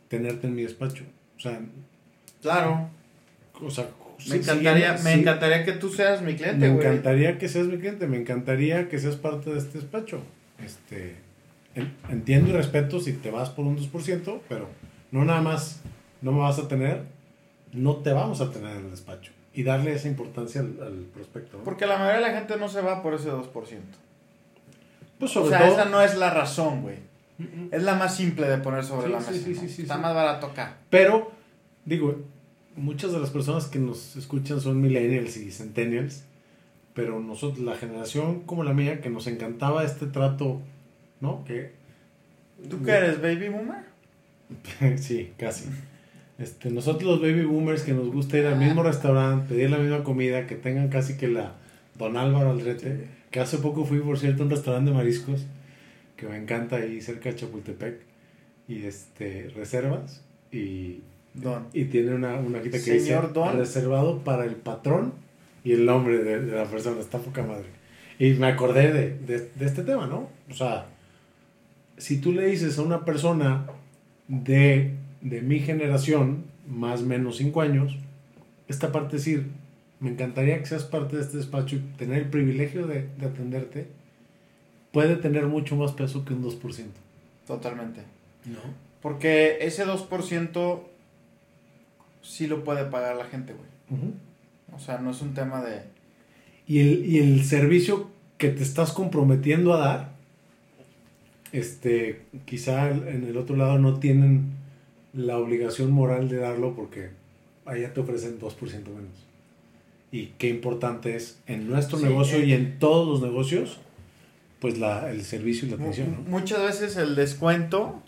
tenerte 0.08 0.46
en 0.46 0.54
mi 0.54 0.62
despacho. 0.62 1.04
O 1.36 1.40
sea, 1.40 1.60
Claro. 2.42 2.88
o 3.60 3.70
sea 3.70 3.88
Me 4.28 4.36
encantaría, 4.36 4.96
sí- 4.98 5.04
me 5.04 5.14
sí- 5.14 5.20
encantaría 5.20 5.64
que 5.64 5.72
tú 5.72 5.90
seas 5.90 6.22
mi 6.22 6.34
cliente, 6.34 6.68
me 6.68 6.74
güey. 6.74 6.86
encantaría 6.86 7.38
que 7.38 7.48
seas 7.48 7.66
mi 7.66 7.78
cliente, 7.78 8.06
me 8.06 8.16
encantaría 8.18 8.88
que 8.88 8.98
seas 8.98 9.16
parte 9.16 9.50
de 9.50 9.58
este 9.58 9.78
despacho. 9.78 10.20
Este, 10.64 11.16
en- 11.74 11.94
entiendo 12.08 12.50
y 12.50 12.52
respeto 12.52 13.00
si 13.00 13.12
te 13.12 13.30
vas 13.30 13.50
por 13.50 13.64
un 13.64 13.76
2%, 13.76 14.40
pero 14.48 14.68
no 15.12 15.24
nada 15.24 15.40
más 15.40 15.80
no 16.20 16.32
me 16.32 16.40
vas 16.40 16.58
a 16.58 16.66
tener, 16.68 17.02
no 17.72 17.96
te 17.96 18.12
vamos 18.12 18.40
a 18.40 18.50
tener 18.50 18.72
en 18.76 18.84
el 18.86 18.90
despacho. 18.90 19.32
Y 19.54 19.62
darle 19.62 19.92
esa 19.92 20.08
importancia 20.08 20.60
al, 20.60 20.76
al 20.82 20.94
prospecto. 21.14 21.58
¿no? 21.58 21.64
Porque 21.64 21.86
la 21.86 21.96
mayoría 21.98 22.26
de 22.26 22.32
la 22.32 22.38
gente 22.38 22.56
no 22.56 22.68
se 22.68 22.80
va 22.80 23.02
por 23.02 23.14
ese 23.14 23.28
2%. 23.30 23.50
pues 25.18 25.30
O 25.32 25.34
sobre 25.34 25.50
sea, 25.50 25.58
todo, 25.66 25.72
esa 25.72 25.84
no 25.86 26.00
es 26.02 26.16
la 26.16 26.30
razón, 26.30 26.82
güey. 26.82 26.96
Mm, 27.38 27.42
mm. 27.44 27.68
Es 27.72 27.82
la 27.82 27.94
más 27.94 28.16
simple 28.16 28.48
de 28.48 28.58
poner 28.58 28.84
sobre 28.84 29.06
Sí, 29.06 29.12
la 29.12 29.18
mesa. 29.18 29.32
sí, 29.32 29.44
¿no? 29.54 29.60
sí, 29.60 29.68
sí, 29.68 29.82
Está 29.82 29.96
más 29.98 30.14
barato 30.14 30.46
acá. 30.46 30.76
Pero, 30.90 31.32
digo, 31.88 32.16
muchas 32.76 33.12
de 33.12 33.18
las 33.18 33.30
personas 33.30 33.66
que 33.66 33.78
nos 33.78 34.16
escuchan 34.16 34.60
son 34.60 34.80
millennials 34.80 35.36
y 35.36 35.50
centennials, 35.50 36.24
pero 36.94 37.20
nosotros, 37.20 37.60
la 37.60 37.76
generación 37.76 38.40
como 38.40 38.62
la 38.64 38.74
mía, 38.74 39.00
que 39.00 39.10
nos 39.10 39.26
encantaba 39.26 39.84
este 39.84 40.06
trato, 40.06 40.60
¿no? 41.20 41.44
Que, 41.44 41.72
¿Tú 42.68 42.82
qué 42.82 42.90
eres, 42.90 43.22
baby 43.22 43.48
boomer? 43.48 43.84
sí, 44.98 45.32
casi. 45.36 45.66
Este, 46.38 46.70
nosotros 46.70 47.04
los 47.04 47.20
baby 47.20 47.44
boomers 47.44 47.82
que 47.82 47.92
nos 47.92 48.12
gusta 48.12 48.38
ir 48.38 48.46
al 48.46 48.58
mismo 48.58 48.82
restaurante, 48.82 49.54
pedir 49.54 49.70
la 49.70 49.78
misma 49.78 50.04
comida, 50.04 50.46
que 50.46 50.54
tengan 50.54 50.88
casi 50.88 51.16
que 51.16 51.28
la 51.28 51.54
Don 51.96 52.16
Álvaro 52.16 52.50
Aldrete, 52.50 53.08
que 53.30 53.40
hace 53.40 53.58
poco 53.58 53.84
fui, 53.84 54.00
por 54.00 54.18
cierto, 54.18 54.42
a 54.42 54.46
un 54.46 54.50
restaurante 54.50 54.90
de 54.90 54.96
mariscos, 54.96 55.46
que 56.16 56.26
me 56.26 56.36
encanta 56.36 56.76
ahí 56.76 57.00
cerca 57.00 57.30
de 57.30 57.36
Chapultepec, 57.36 58.00
y 58.68 58.84
este, 58.84 59.50
reservas, 59.54 60.22
y 60.52 61.00
Don. 61.42 61.66
y 61.72 61.84
tiene 61.86 62.14
una, 62.14 62.36
una 62.36 62.58
hojita 62.58 62.78
que 62.78 63.00
Señor 63.00 63.28
dice 63.28 63.32
Don. 63.34 63.56
reservado 63.56 64.18
para 64.20 64.44
el 64.44 64.56
patrón 64.56 65.12
y 65.64 65.72
el 65.72 65.86
nombre 65.86 66.18
de, 66.18 66.40
de 66.40 66.56
la 66.56 66.64
persona. 66.64 67.00
Está 67.00 67.18
poca 67.18 67.42
madre. 67.42 67.66
Y 68.18 68.32
me 68.34 68.48
acordé 68.48 68.92
de, 68.92 69.18
de, 69.18 69.50
de 69.54 69.66
este 69.66 69.82
tema, 69.82 70.06
¿no? 70.06 70.28
O 70.50 70.54
sea, 70.54 70.86
si 71.96 72.20
tú 72.20 72.32
le 72.32 72.46
dices 72.46 72.78
a 72.78 72.82
una 72.82 73.04
persona 73.04 73.66
de, 74.28 74.94
de 75.20 75.42
mi 75.42 75.60
generación, 75.60 76.44
más 76.66 77.02
o 77.02 77.06
menos 77.06 77.36
5 77.36 77.60
años, 77.60 77.96
esta 78.68 78.92
parte 78.92 79.16
es 79.16 79.24
decir, 79.24 79.46
me 80.00 80.10
encantaría 80.10 80.58
que 80.58 80.66
seas 80.66 80.84
parte 80.84 81.16
de 81.16 81.22
este 81.22 81.38
despacho 81.38 81.76
y 81.76 81.80
tener 81.96 82.18
el 82.22 82.28
privilegio 82.28 82.86
de, 82.86 83.08
de 83.18 83.26
atenderte, 83.26 83.88
puede 84.92 85.16
tener 85.16 85.46
mucho 85.46 85.76
más 85.76 85.92
peso 85.92 86.24
que 86.24 86.34
un 86.34 86.44
2%. 86.44 86.84
Totalmente. 87.46 88.02
¿No? 88.44 88.58
Porque 89.00 89.58
ese 89.60 89.86
2% 89.86 90.80
sí 92.22 92.46
lo 92.46 92.64
puede 92.64 92.84
pagar 92.84 93.16
la 93.16 93.24
gente, 93.24 93.54
güey. 93.54 94.10
O 94.74 94.78
sea, 94.78 94.98
no 94.98 95.10
es 95.10 95.22
un 95.22 95.34
tema 95.34 95.62
de... 95.62 95.82
y 96.66 96.80
el, 96.80 97.06
y 97.06 97.18
el 97.18 97.44
servicio 97.44 98.10
que 98.36 98.48
te 98.50 98.62
estás 98.62 98.92
comprometiendo 98.92 99.74
a 99.74 99.78
dar, 99.78 100.12
este, 101.52 102.22
quizá 102.44 102.90
en 102.90 103.24
el 103.28 103.36
otro 103.36 103.56
lado 103.56 103.78
no 103.78 103.98
tienen 103.98 104.52
la 105.14 105.38
obligación 105.38 105.90
moral 105.90 106.28
de 106.28 106.36
darlo 106.36 106.74
porque 106.76 107.10
allá 107.64 107.92
te 107.94 108.00
ofrecen 108.00 108.38
2% 108.38 108.60
menos. 108.70 109.26
Y 110.12 110.26
qué 110.38 110.48
importante 110.48 111.16
es 111.16 111.38
en 111.46 111.68
nuestro 111.68 111.98
Sí, 111.98 112.04
negocio 112.04 112.38
eh. 112.38 112.46
y 112.46 112.52
en 112.52 112.78
todos 112.78 113.08
los 113.08 113.22
negocios, 113.28 113.78
pues 114.60 114.78
la, 114.78 115.10
el 115.10 115.22
servicio 115.22 115.66
y 115.66 115.70
la 115.70 115.76
atención, 115.76 116.12
¿no? 116.12 116.30
Muchas 116.30 116.62
veces 116.62 116.96
el 116.96 117.14
descuento... 117.14 118.02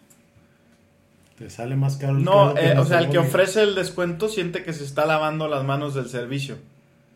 Te 1.40 1.48
sale 1.48 1.74
más 1.74 1.96
caro 1.96 2.18
el 2.18 2.22
No, 2.24 2.54
eh, 2.56 2.76
o 2.78 2.84
sea, 2.84 2.98
el 2.98 3.08
que 3.08 3.16
ofrece 3.16 3.62
el 3.62 3.74
descuento 3.74 4.28
siente 4.28 4.62
que 4.62 4.74
se 4.74 4.84
está 4.84 5.06
lavando 5.06 5.48
las 5.48 5.64
manos 5.64 5.94
del 5.94 6.08
servicio, 6.10 6.58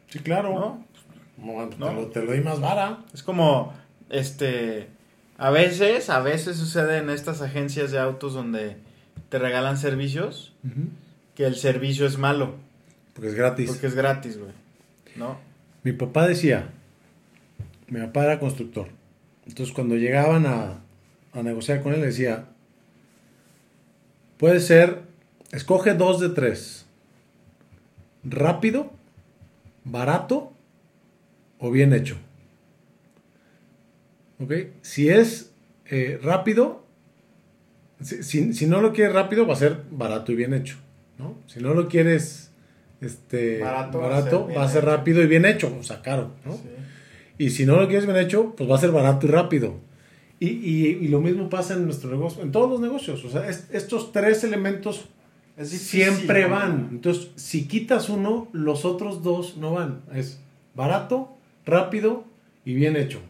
Sí, 0.08 0.18
claro. 0.20 0.54
¿no? 0.54 0.84
Bueno, 1.36 1.68
te, 1.68 1.78
lo, 1.78 2.06
te 2.06 2.20
lo 2.22 2.26
doy 2.28 2.40
más 2.40 2.58
vara. 2.58 3.00
Es 3.12 3.22
como, 3.22 3.74
este, 4.08 4.86
a 5.36 5.50
veces, 5.50 6.08
a 6.08 6.20
veces 6.20 6.56
sucede 6.56 6.98
en 6.98 7.10
estas 7.10 7.42
agencias 7.42 7.90
de 7.90 7.98
autos 7.98 8.32
donde 8.32 8.78
te 9.28 9.38
regalan 9.38 9.76
servicios, 9.76 10.54
que 11.34 11.44
el 11.44 11.56
servicio 11.56 12.06
es 12.06 12.16
malo, 12.16 12.54
Porque 13.12 13.28
es 13.28 13.34
gratis. 13.34 13.68
porque 13.70 13.88
es 13.88 13.94
gratis, 13.94 14.38
güey, 14.38 14.52
¿no? 15.16 15.36
Mi 15.82 15.92
papá 15.92 16.26
decía, 16.26 16.70
mi 17.88 18.00
papá 18.00 18.24
era 18.24 18.40
constructor. 18.40 18.88
Entonces 19.46 19.74
cuando 19.74 19.96
llegaban 19.96 20.46
a, 20.46 20.78
a 21.34 21.42
negociar 21.42 21.82
con 21.82 21.92
él, 21.92 22.00
le 22.00 22.06
decía, 22.06 22.46
puede 24.44 24.60
ser, 24.60 24.98
escoge 25.52 25.94
dos 25.94 26.20
de 26.20 26.28
tres. 26.28 26.84
Rápido, 28.24 28.90
barato 29.84 30.52
o 31.58 31.70
bien 31.70 31.94
hecho. 31.94 32.16
¿Ok? 34.38 34.52
Si 34.82 35.08
es 35.08 35.54
eh, 35.86 36.20
rápido, 36.22 36.84
si, 38.02 38.22
si- 38.22 38.52
si 38.52 38.66
no 38.66 38.82
lo 38.82 38.92
quieres 38.92 39.14
rápido, 39.14 39.46
va 39.46 39.54
a 39.54 39.56
ser 39.56 39.78
barato 39.90 40.30
y 40.30 40.34
bien 40.34 40.52
hecho. 40.52 40.76
¿no? 41.18 41.36
Si 41.46 41.60
no 41.60 41.72
lo 41.72 41.88
quieres 41.88 42.50
este, 43.00 43.60
Barato, 43.60 43.98
barato, 43.98 44.48
va 44.54 44.64
a 44.64 44.68
ser 44.68 44.82
hecho. 44.82 44.90
rápido 44.90 45.22
y 45.22 45.26
bien 45.26 45.46
hecho, 45.46 45.74
o 45.80 45.82
sea, 45.82 46.02
caro. 46.02 46.32
¿no? 46.44 46.52
Sí. 46.52 46.68
Y 47.38 47.48
si 47.48 47.64
no 47.64 47.76
lo 47.80 47.86
quieres 47.88 48.04
bien 48.04 48.18
hecho, 48.18 48.54
pues 48.54 48.70
va 48.70 48.74
a 48.74 48.78
ser 48.78 48.90
barato 48.92 49.26
y 49.26 49.30
rápido. 49.30 49.76
Y, 50.40 50.48
y- 50.48 50.98
y 51.02 51.08
lo 51.08 51.20
mismo 51.20 51.48
pasa 51.48 51.74
en 51.74 51.84
nuestro 51.84 52.10
negocio, 52.10 52.42
en 52.42 52.52
todos 52.52 52.68
los 52.70 52.80
negocios. 52.80 53.24
O 53.24 53.30
sea, 53.30 53.48
es- 53.48 53.68
estos 53.72 54.12
tres 54.12 54.42
elementos 54.44 55.06
Es 55.56 55.70
difícil, 55.70 56.02
siempre 56.14 56.46
van. 56.46 56.88
Entonces, 56.90 57.30
si 57.36 57.66
quitas 57.68 58.08
uno, 58.08 58.48
los 58.52 58.84
otros 58.84 59.22
dos 59.22 59.56
no 59.56 59.72
van. 59.72 60.00
Es 60.12 60.40
barato, 60.74 61.36
rápido 61.64 62.24
y 62.64 62.74
bien 62.74 62.96
hecho. 62.96 63.20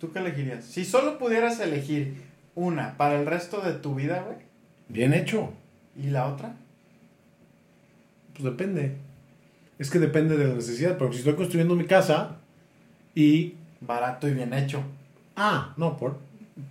¿Tú 0.00 0.10
qué 0.12 0.18
elegirías? 0.20 0.64
Si 0.64 0.84
solo 0.84 1.18
pudieras 1.18 1.60
elegir 1.60 2.14
una 2.54 2.96
para 2.96 3.20
el 3.20 3.26
resto 3.26 3.60
de 3.60 3.72
tu 3.74 3.94
vida, 3.94 4.22
güey, 4.26 4.38
Bien 4.88 5.12
hecho. 5.14 5.50
y 6.00 6.08
la 6.10 6.26
otra, 6.26 6.56
Pues 8.32 8.44
depende. 8.44 8.96
Es 9.78 9.90
que 9.90 9.98
depende 9.98 10.36
de 10.36 10.46
la 10.48 10.54
necesidad. 10.54 10.96
Porque 10.98 11.14
si 11.14 11.18
estoy 11.20 11.34
construyendo 11.34 11.74
mi 11.74 11.84
casa 11.84 12.36
y... 13.14 13.54
barato 13.80 14.26
y 14.28 14.32
bien 14.34 14.52
hecho, 14.54 14.82
Ah, 15.38 15.74
no, 15.76 15.96
por, 15.98 16.18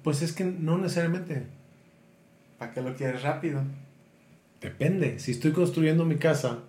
pues 0.03 0.21
es 0.21 0.33
que 0.33 0.43
no 0.43 0.77
necesariamente. 0.77 1.43
¿para 2.57 2.73
qué 2.73 2.81
lo 2.81 2.95
quieres 2.95 3.23
rápido? 3.23 3.61
Depende. 4.61 5.19
Si 5.19 5.31
estoy 5.31 5.51
construyendo 5.51 6.05
mi 6.05 6.15
casa 6.15 6.59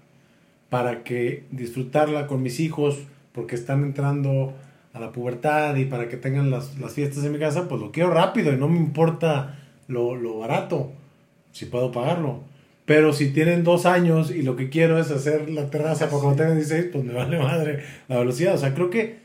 para 0.69 1.05
que 1.05 1.45
disfrutarla 1.51 2.27
con 2.27 2.43
mis 2.43 2.61
hijos, 2.61 2.99
porque 3.33 3.55
están 3.55 3.83
entrando 3.83 4.55
a 4.93 5.01
la 5.01 5.13
pubertad 5.13 5.77
y 5.77 5.85
para 5.85 6.09
que 6.09 6.17
tengan 6.17 6.51
las, 6.51 6.79
las 6.79 6.95
fiestas 6.95 7.25
en 7.25 7.33
mi 7.33 7.39
casa, 7.39 7.69
pues 7.69 7.81
lo 7.81 7.93
quiero 7.93 8.11
rápido 8.11 8.53
y 8.53 8.57
no 8.57 8.69
me 8.69 8.79
importa 8.79 9.59
lo, 9.89 10.17
lo 10.17 10.39
barato, 10.39 10.93
si 11.53 11.67
puedo 11.67 11.93
pagarlo. 11.93 12.41
Pero 12.85 13.13
si 13.13 13.31
tienen 13.33 13.65
dos 13.65 13.85
años 13.85 14.31
y 14.31 14.43
lo 14.43 14.57
que 14.57 14.71
quiero 14.71 14.99
es 14.99 15.11
hacer 15.11 15.51
la 15.51 15.71
terraza 15.71 16.09
para 16.09 16.23
cuando 16.23 16.37
tengan 16.37 16.57
16, 16.57 16.87
pues 16.93 17.05
me 17.05 17.13
vale 17.15 17.39
madre 17.39 17.85
la 18.09 18.19
velocidad. 18.19 18.55
O 18.55 18.59
sea, 18.59 18.75
creo 18.75 18.91
que, 18.91 19.19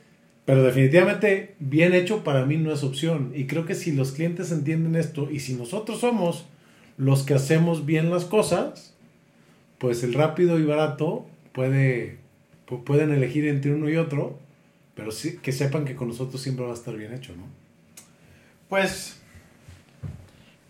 pero 0.45 0.63
definitivamente 0.63 1.55
bien 1.59 1.93
hecho 1.93 2.23
para 2.23 2.45
mí 2.45 2.57
no 2.57 2.71
es 2.73 2.83
opción. 2.83 3.31
Y 3.35 3.45
creo 3.47 3.65
que 3.65 3.75
si 3.75 3.91
los 3.91 4.11
clientes 4.11 4.51
entienden 4.51 4.95
esto 4.95 5.29
y 5.31 5.39
si 5.39 5.53
nosotros 5.53 5.99
somos 5.99 6.45
los 6.97 7.23
que 7.23 7.33
hacemos 7.35 7.85
bien 7.85 8.09
las 8.11 8.25
cosas, 8.25 8.93
pues 9.79 10.03
el 10.03 10.13
rápido 10.13 10.59
y 10.59 10.63
barato 10.65 11.25
puede, 11.53 12.17
pu- 12.67 12.83
pueden 12.83 13.11
elegir 13.11 13.47
entre 13.47 13.73
uno 13.73 13.89
y 13.89 13.97
otro, 13.97 14.39
pero 14.95 15.11
sí 15.11 15.37
que 15.41 15.51
sepan 15.51 15.85
que 15.85 15.95
con 15.95 16.09
nosotros 16.09 16.41
siempre 16.41 16.65
va 16.65 16.71
a 16.71 16.75
estar 16.75 16.95
bien 16.97 17.13
hecho, 17.13 17.33
¿no? 17.35 17.43
Pues, 18.69 19.20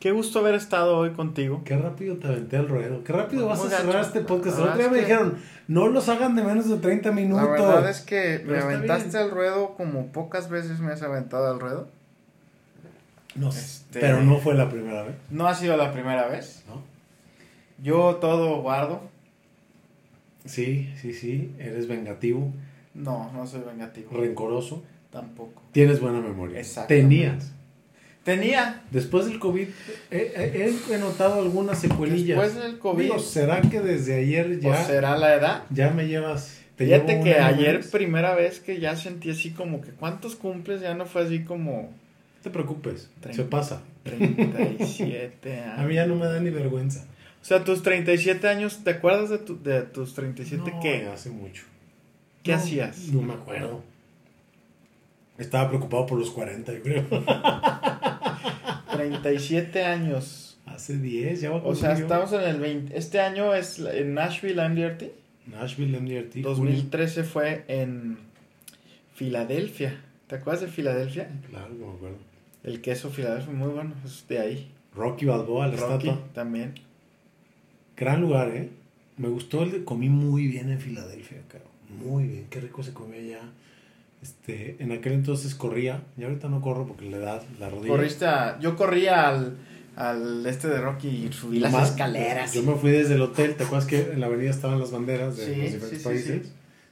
qué 0.01 0.11
gusto 0.11 0.39
haber 0.39 0.55
estado 0.55 0.97
hoy 0.97 1.11
contigo. 1.11 1.61
Qué 1.63 1.77
rápido 1.77 2.17
te 2.17 2.27
aventé 2.27 2.57
al 2.57 2.67
ruedo, 2.67 3.03
qué 3.05 3.13
rápido 3.13 3.47
vas 3.47 3.61
a 3.63 3.69
cerrar 3.69 3.85
gacho. 3.93 3.99
este 4.07 4.19
podcast. 4.21 4.57
El 4.57 4.63
otro 4.65 4.77
día 4.77 4.87
me 4.89 4.95
que- 4.95 5.01
dijeron, 5.01 5.37
no 5.69 5.87
los 5.87 6.09
hagan 6.09 6.35
de 6.35 6.43
menos 6.43 6.67
de 6.67 6.77
30 6.77 7.11
minutos. 7.13 7.43
La 7.45 7.51
verdad 7.75 7.89
es 7.89 8.01
que 8.01 8.41
Pero 8.45 8.65
me 8.67 8.73
aventaste 8.75 9.09
bien. 9.09 9.23
al 9.23 9.31
ruedo 9.31 9.75
como 9.75 10.07
pocas 10.07 10.49
veces 10.49 10.79
me 10.81 10.91
has 10.91 11.01
aventado 11.03 11.49
al 11.49 11.59
ruedo. 11.61 11.87
No 13.35 13.49
sé, 13.51 13.61
Este- 13.61 13.99
pero 14.01 14.21
no 14.23 14.39
fue 14.39 14.55
la 14.55 14.69
primera 14.69 15.03
vez, 15.03 15.15
No 15.29 15.47
ha 15.47 15.55
sido 15.55 15.77
la 15.77 15.93
primera 15.93 16.27
vez. 16.27 16.65
¿no? 16.67 16.81
Yo 17.81 18.15
todo 18.15 18.61
guardo. 18.61 19.01
Sí, 20.45 20.91
sí, 20.99 21.13
sí, 21.13 21.53
eres 21.59 21.87
vengativo, 21.87 22.51
No, 22.95 23.31
no 23.31 23.45
soy 23.45 23.61
vengativo. 23.61 24.09
rencoroso, 24.19 24.83
Tampoco. 25.11 25.61
tienes 25.71 25.99
buena 26.01 26.19
memoria. 26.19 26.59
Exactamente. 26.59 27.03
Tenías. 27.03 27.53
Tenía. 28.23 28.83
Después 28.91 29.25
del 29.25 29.39
COVID, 29.39 29.67
he, 30.11 30.17
he- 30.17 30.93
he 30.93 30.97
notado 30.99 31.41
algunas 31.41 31.79
secuelillas. 31.79 32.37
Después 32.39 32.55
del 32.55 32.77
COVID. 32.79 33.03
Digo, 33.03 33.19
¿será 33.19 33.61
que 33.61 33.79
desde 33.81 34.15
ayer 34.21 34.47
¿O 34.57 34.59
ya, 34.59 34.83
será 34.85 35.17
la 35.17 35.33
edad? 35.35 35.63
ya 35.71 35.89
me 35.89 36.07
llevas? 36.07 36.59
te 36.75 36.85
Fíjate 36.85 37.21
que 37.21 37.33
ayer 37.35 37.81
primera 37.91 38.33
vez 38.35 38.59
que 38.59 38.79
ya 38.79 38.95
sentí 38.95 39.29
así 39.31 39.51
como 39.51 39.81
que 39.81 39.91
¿cuántos 39.91 40.35
cumples? 40.35 40.81
Ya 40.81 40.93
no 40.93 41.05
fue 41.05 41.23
así 41.23 41.43
como 41.43 41.81
No 41.81 42.41
te 42.43 42.49
preocupes, 42.51 43.09
se 43.31 43.43
pasa. 43.43 43.81
37 44.03 45.59
A 45.65 45.73
años. 45.75 45.87
mí 45.87 45.95
ya 45.95 46.05
no 46.05 46.15
me 46.15 46.25
da 46.25 46.39
ni 46.39 46.49
vergüenza. 46.49 47.05
O 47.41 47.45
sea, 47.45 47.63
tus 47.63 47.81
37 47.81 48.47
años, 48.47 48.83
¿te 48.83 48.91
acuerdas 48.91 49.29
de, 49.31 49.39
tu- 49.39 49.61
de 49.61 49.81
tus 49.81 50.13
37 50.13 50.71
no, 50.71 50.79
qué? 50.79 51.07
Hace 51.07 51.29
mucho. 51.31 51.63
¿Qué 52.43 52.51
No, 52.51 52.57
hacías? 52.57 52.99
No 53.07 53.21
me 53.23 53.33
acuerdo. 53.33 53.83
Estaba 55.41 55.69
preocupado 55.69 56.05
por 56.05 56.19
los 56.19 56.29
40, 56.29 56.71
yo 56.73 56.81
creo. 56.83 57.03
37 58.93 59.83
años. 59.83 60.59
Hace 60.67 60.97
10, 60.97 61.41
ya 61.41 61.49
va 61.49 61.57
a 61.57 61.63
O 61.63 61.73
sea, 61.75 61.93
estamos 61.93 62.31
en 62.33 62.41
el 62.41 62.59
20. 62.59 62.95
Este 62.95 63.19
año 63.19 63.53
es 63.55 63.79
en 63.79 64.13
Nashville 64.13 64.69
MDRT. 64.69 65.03
Nashville 65.47 65.99
MDRT. 65.99 66.33
junio. 66.33 66.49
2013 66.49 67.23
fue 67.23 67.65
en 67.67 68.19
Filadelfia. 69.15 69.99
¿Te 70.27 70.35
acuerdas 70.35 70.61
de 70.61 70.67
Filadelfia? 70.67 71.29
Claro, 71.49 71.73
me 71.73 71.91
acuerdo. 71.91 72.17
El 72.63 72.81
queso 72.81 73.09
Filadelfia, 73.09 73.51
muy 73.51 73.69
bueno. 73.69 73.95
Es 74.05 74.25
de 74.27 74.39
ahí. 74.39 74.71
Rocky 74.95 75.25
Balboa, 75.25 75.67
la 75.67 75.75
Rocky 75.75 76.07
estatua. 76.09 76.33
también. 76.33 76.75
Gran 77.97 78.21
lugar, 78.21 78.49
¿eh? 78.55 78.69
Me 79.17 79.27
gustó 79.27 79.63
el 79.63 79.71
de, 79.71 79.83
comí 79.83 80.09
muy 80.09 80.45
bien 80.47 80.69
en 80.69 80.79
Filadelfia, 80.79 81.41
cabrón. 81.47 81.71
Muy 81.89 82.25
bien, 82.27 82.45
qué 82.49 82.61
rico 82.61 82.83
se 82.83 82.93
comía 82.93 83.19
allá. 83.19 83.51
Este, 84.21 84.75
en 84.79 84.91
aquel 84.91 85.13
entonces 85.13 85.55
corría, 85.55 86.03
y 86.17 86.23
ahorita 86.23 86.47
no 86.47 86.61
corro 86.61 86.85
porque 86.85 87.09
la 87.09 87.17
edad, 87.17 87.41
la 87.59 87.69
rodilla. 87.69 87.89
Corriste 87.95 88.25
a- 88.27 88.59
Yo 88.59 88.75
corría 88.75 89.27
al, 89.29 89.57
al 89.95 90.45
este 90.45 90.67
de 90.67 90.79
Rocky 90.79 91.07
y 91.07 91.33
subí 91.33 91.59
las 91.59 91.71
Más- 91.71 91.89
escaleras. 91.89 92.53
Yo 92.53 92.61
me 92.63 92.75
fui 92.75 92.91
desde 92.91 93.15
el 93.15 93.21
hotel, 93.21 93.55
¿te 93.55 93.63
acuerdas 93.63 93.87
que 93.87 94.11
en 94.13 94.19
la 94.19 94.27
avenida 94.27 94.51
estaban 94.51 94.79
las 94.79 94.91
banderas 94.91 95.37
de 95.37 95.45
Sí, 95.45 95.49
los 95.55 95.57
sí, 95.57 95.73
diferentes 95.73 95.97
sí, 95.99 96.03
países? 96.05 96.25
sí. 96.25 96.33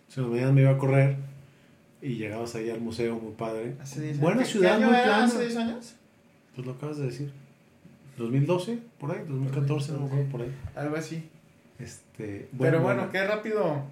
Entonces 0.10 0.18
en 0.18 0.24
la 0.24 0.30
mañana 0.30 0.52
me 0.54 0.62
iba 0.62 0.72
a 0.72 0.78
correr 0.80 1.18
y 2.02 2.15
llegabas 2.15 2.56
ahí 2.56 2.70
al 2.72 2.82
museo, 2.82 3.15
muy 3.20 3.34
padre. 3.34 3.76
Hace 3.80 4.02
10 4.02 4.20
Buena 4.20 4.38
años. 4.38 4.48
¿Qué- 4.48 4.52
ciudad, 4.54 4.70
¿Qué 4.70 4.84
año 4.84 4.92
muy 4.92 5.02
plana. 5.04 5.24
¿Hace 5.26 5.39
10 5.42 5.56
años? 5.58 5.94
Pues 6.56 6.65
lo 6.65 6.74
acabas 6.74 6.98
de 6.98 7.06
decir. 7.06 7.32
2012, 8.18 8.80
por 9.00 9.12
ahí, 9.12 9.20
2014, 9.28 9.92
no 9.94 10.00
me 10.00 10.06
acuerdo 10.08 10.26
por 10.32 10.42
ahí. 10.42 10.52
Algo 10.76 10.96
así. 10.96 11.24
Este, 11.80 12.50
Pero 12.58 12.82
bueno, 12.82 12.82
bueno, 12.82 13.10
qué 13.12 13.24
rápido, 13.26 13.84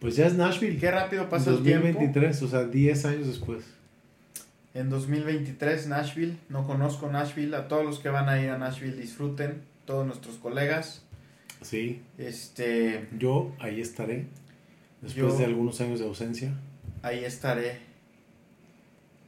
pues 0.00 0.16
ya 0.16 0.26
es 0.26 0.34
Nashville. 0.34 0.78
qué 0.78 0.90
rápido 0.90 1.28
pasa 1.28 1.50
el 1.50 1.62
tiempo. 1.62 1.86
2023, 1.88 2.42
o 2.42 2.48
sea, 2.48 2.64
10 2.64 3.04
años 3.04 3.26
después. 3.26 3.64
En 4.74 4.88
2023, 4.90 5.86
Nashville. 5.88 6.36
No 6.48 6.66
conozco 6.66 7.10
Nashville. 7.10 7.54
A 7.56 7.68
todos 7.68 7.84
los 7.84 7.98
que 7.98 8.08
van 8.08 8.28
a 8.28 8.40
ir 8.42 8.50
a 8.50 8.58
Nashville, 8.58 8.96
disfruten. 8.96 9.62
Todos 9.84 10.06
nuestros 10.06 10.36
colegas. 10.36 11.02
Sí, 11.62 12.00
Este, 12.18 13.06
yo 13.18 13.52
ahí 13.58 13.80
estaré. 13.80 14.26
Después 15.02 15.32
Yo- 15.32 15.38
de 15.38 15.44
algunos 15.44 15.80
años 15.80 15.98
de 15.98 16.06
ausencia, 16.06 16.52
ahí 17.02 17.24
estaré. 17.24 17.78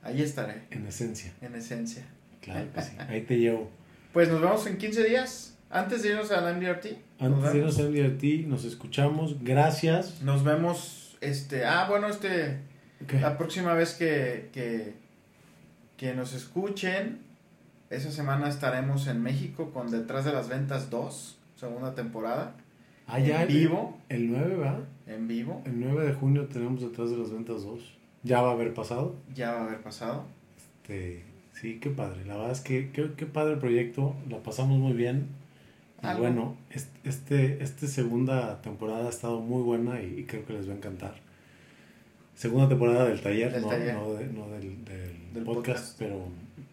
Ahí 0.03 0.21
estaré, 0.23 0.63
en 0.71 0.87
esencia. 0.87 1.33
en 1.43 1.55
esencia. 1.55 2.05
Claro 2.41 2.67
que 2.75 2.83
sí. 2.83 2.91
Ahí 3.09 3.21
te 3.23 3.39
llevo. 3.39 3.71
Pues 4.13 4.29
nos 4.29 4.41
vemos 4.41 4.67
en 4.67 4.77
15 4.77 5.05
días. 5.05 5.52
Antes 5.73 6.03
de 6.03 6.11
irnos 6.11 6.31
a 6.31 6.41
la 6.43 6.53
MDRT. 6.53 6.87
nos 7.21 7.33
Antes 7.33 7.53
de 7.53 7.59
irnos 7.59 7.79
a 7.79 7.83
MDRT, 7.85 8.47
nos 8.47 8.65
escuchamos. 8.65 9.43
Gracias. 9.43 10.21
Nos 10.23 10.45
vemos, 10.45 11.17
este, 11.23 11.65
ah, 11.65 11.87
bueno, 11.89 12.09
este, 12.09 12.59
¿Qué? 13.09 13.19
la 13.21 13.39
próxima 13.39 13.73
vez 13.73 13.95
que, 13.95 14.51
que, 14.53 14.93
que 15.97 16.15
nos 16.15 16.35
escuchen, 16.35 17.21
esa 17.89 18.11
semana 18.13 18.49
estaremos 18.49 19.07
en 19.07 19.23
México 19.23 19.71
con 19.73 19.91
Detrás 19.91 20.25
de 20.27 20.33
las 20.33 20.49
Ventas 20.49 20.91
2, 20.91 21.39
segunda 21.57 21.95
temporada, 21.95 22.55
Ah, 23.07 23.19
ya 23.19 23.43
en 23.43 23.51
el- 23.51 23.57
vivo, 23.59 23.99
El 24.11 24.31
9, 24.31 24.57
¿va? 24.57 24.79
en 25.07 25.27
vivo, 25.27 25.63
El 25.65 25.81
9 25.81 26.07
de 26.07 26.13
junio 26.15 26.47
tenemos 26.47 26.81
detrás 26.83 27.11
de 27.11 27.17
las 27.17 27.31
ventas 27.31 27.63
2. 27.65 27.81
Ya 28.23 28.41
va 28.43 28.51
a 28.51 28.53
haber 28.53 28.73
pasado. 28.75 29.17
ya 29.35 29.53
va 29.53 29.61
a 29.63 29.65
haber 29.65 29.81
pasado. 29.81 30.25
Este, 30.85 31.25
sí, 31.55 31.79
qué 31.81 31.91
padre. 31.91 32.25
La 32.27 32.37
verdad 32.37 32.53
es 32.53 32.61
que 32.61 32.91
qué, 32.93 33.11
qué 33.17 33.27
padre 33.27 33.55
el 33.55 33.59
proyecto. 33.59 34.15
La 34.31 34.39
pasamos 34.43 34.79
muy 34.79 34.93
bien. 34.93 35.27
Y 36.03 36.19
bueno, 36.19 36.57
es- 36.71 36.89
este, 37.05 37.63
este 37.63 37.87
segunda 37.87 38.61
temporada 38.63 39.07
ha 39.07 39.11
estado 39.11 39.41
muy 39.41 39.63
buena 39.63 40.03
y, 40.03 40.21
y 40.21 40.25
creo 40.25 40.45
que 40.45 40.53
les 40.55 40.69
va 40.69 40.73
a 40.73 40.77
encantar. 40.77 41.15
Segunda 42.35 42.69
temporada 42.69 43.05
del 43.07 43.21
taller, 43.21 43.53
Del 43.53 43.63
no, 43.63 43.69
taller. 43.69 43.95
no 43.95 44.15
de- 44.15 44.27
no 44.27 44.49
del, 44.49 44.85
del 44.85 45.33
Del 45.35 45.45
podcast, 45.45 45.85
podcast. 45.85 45.99
Pero, 45.99 46.25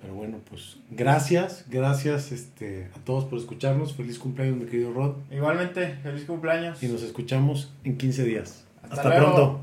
pero 0.02 0.14
bueno, 0.16 0.38
pues 0.50 0.78
gracias, 0.90 1.66
gracias 1.70 2.32
este, 2.32 2.88
a 2.96 3.00
todos 3.06 3.26
por 3.26 3.38
escucharnos. 3.38 3.94
Feliz 3.94 4.18
cumpleaños, 4.18 4.58
mi 4.58 4.66
querido 4.66 4.94
Rod. 4.94 5.16
Igualmente, 5.30 5.96
feliz 6.02 6.26
cumpleaños. 6.26 6.82
Y 6.82 6.88
nos 6.88 7.04
escuchamos 7.04 7.72
en 7.84 7.98
15 7.98 8.24
días. 8.24 8.64
Hasta 8.90 9.16
pronto. 9.16 9.62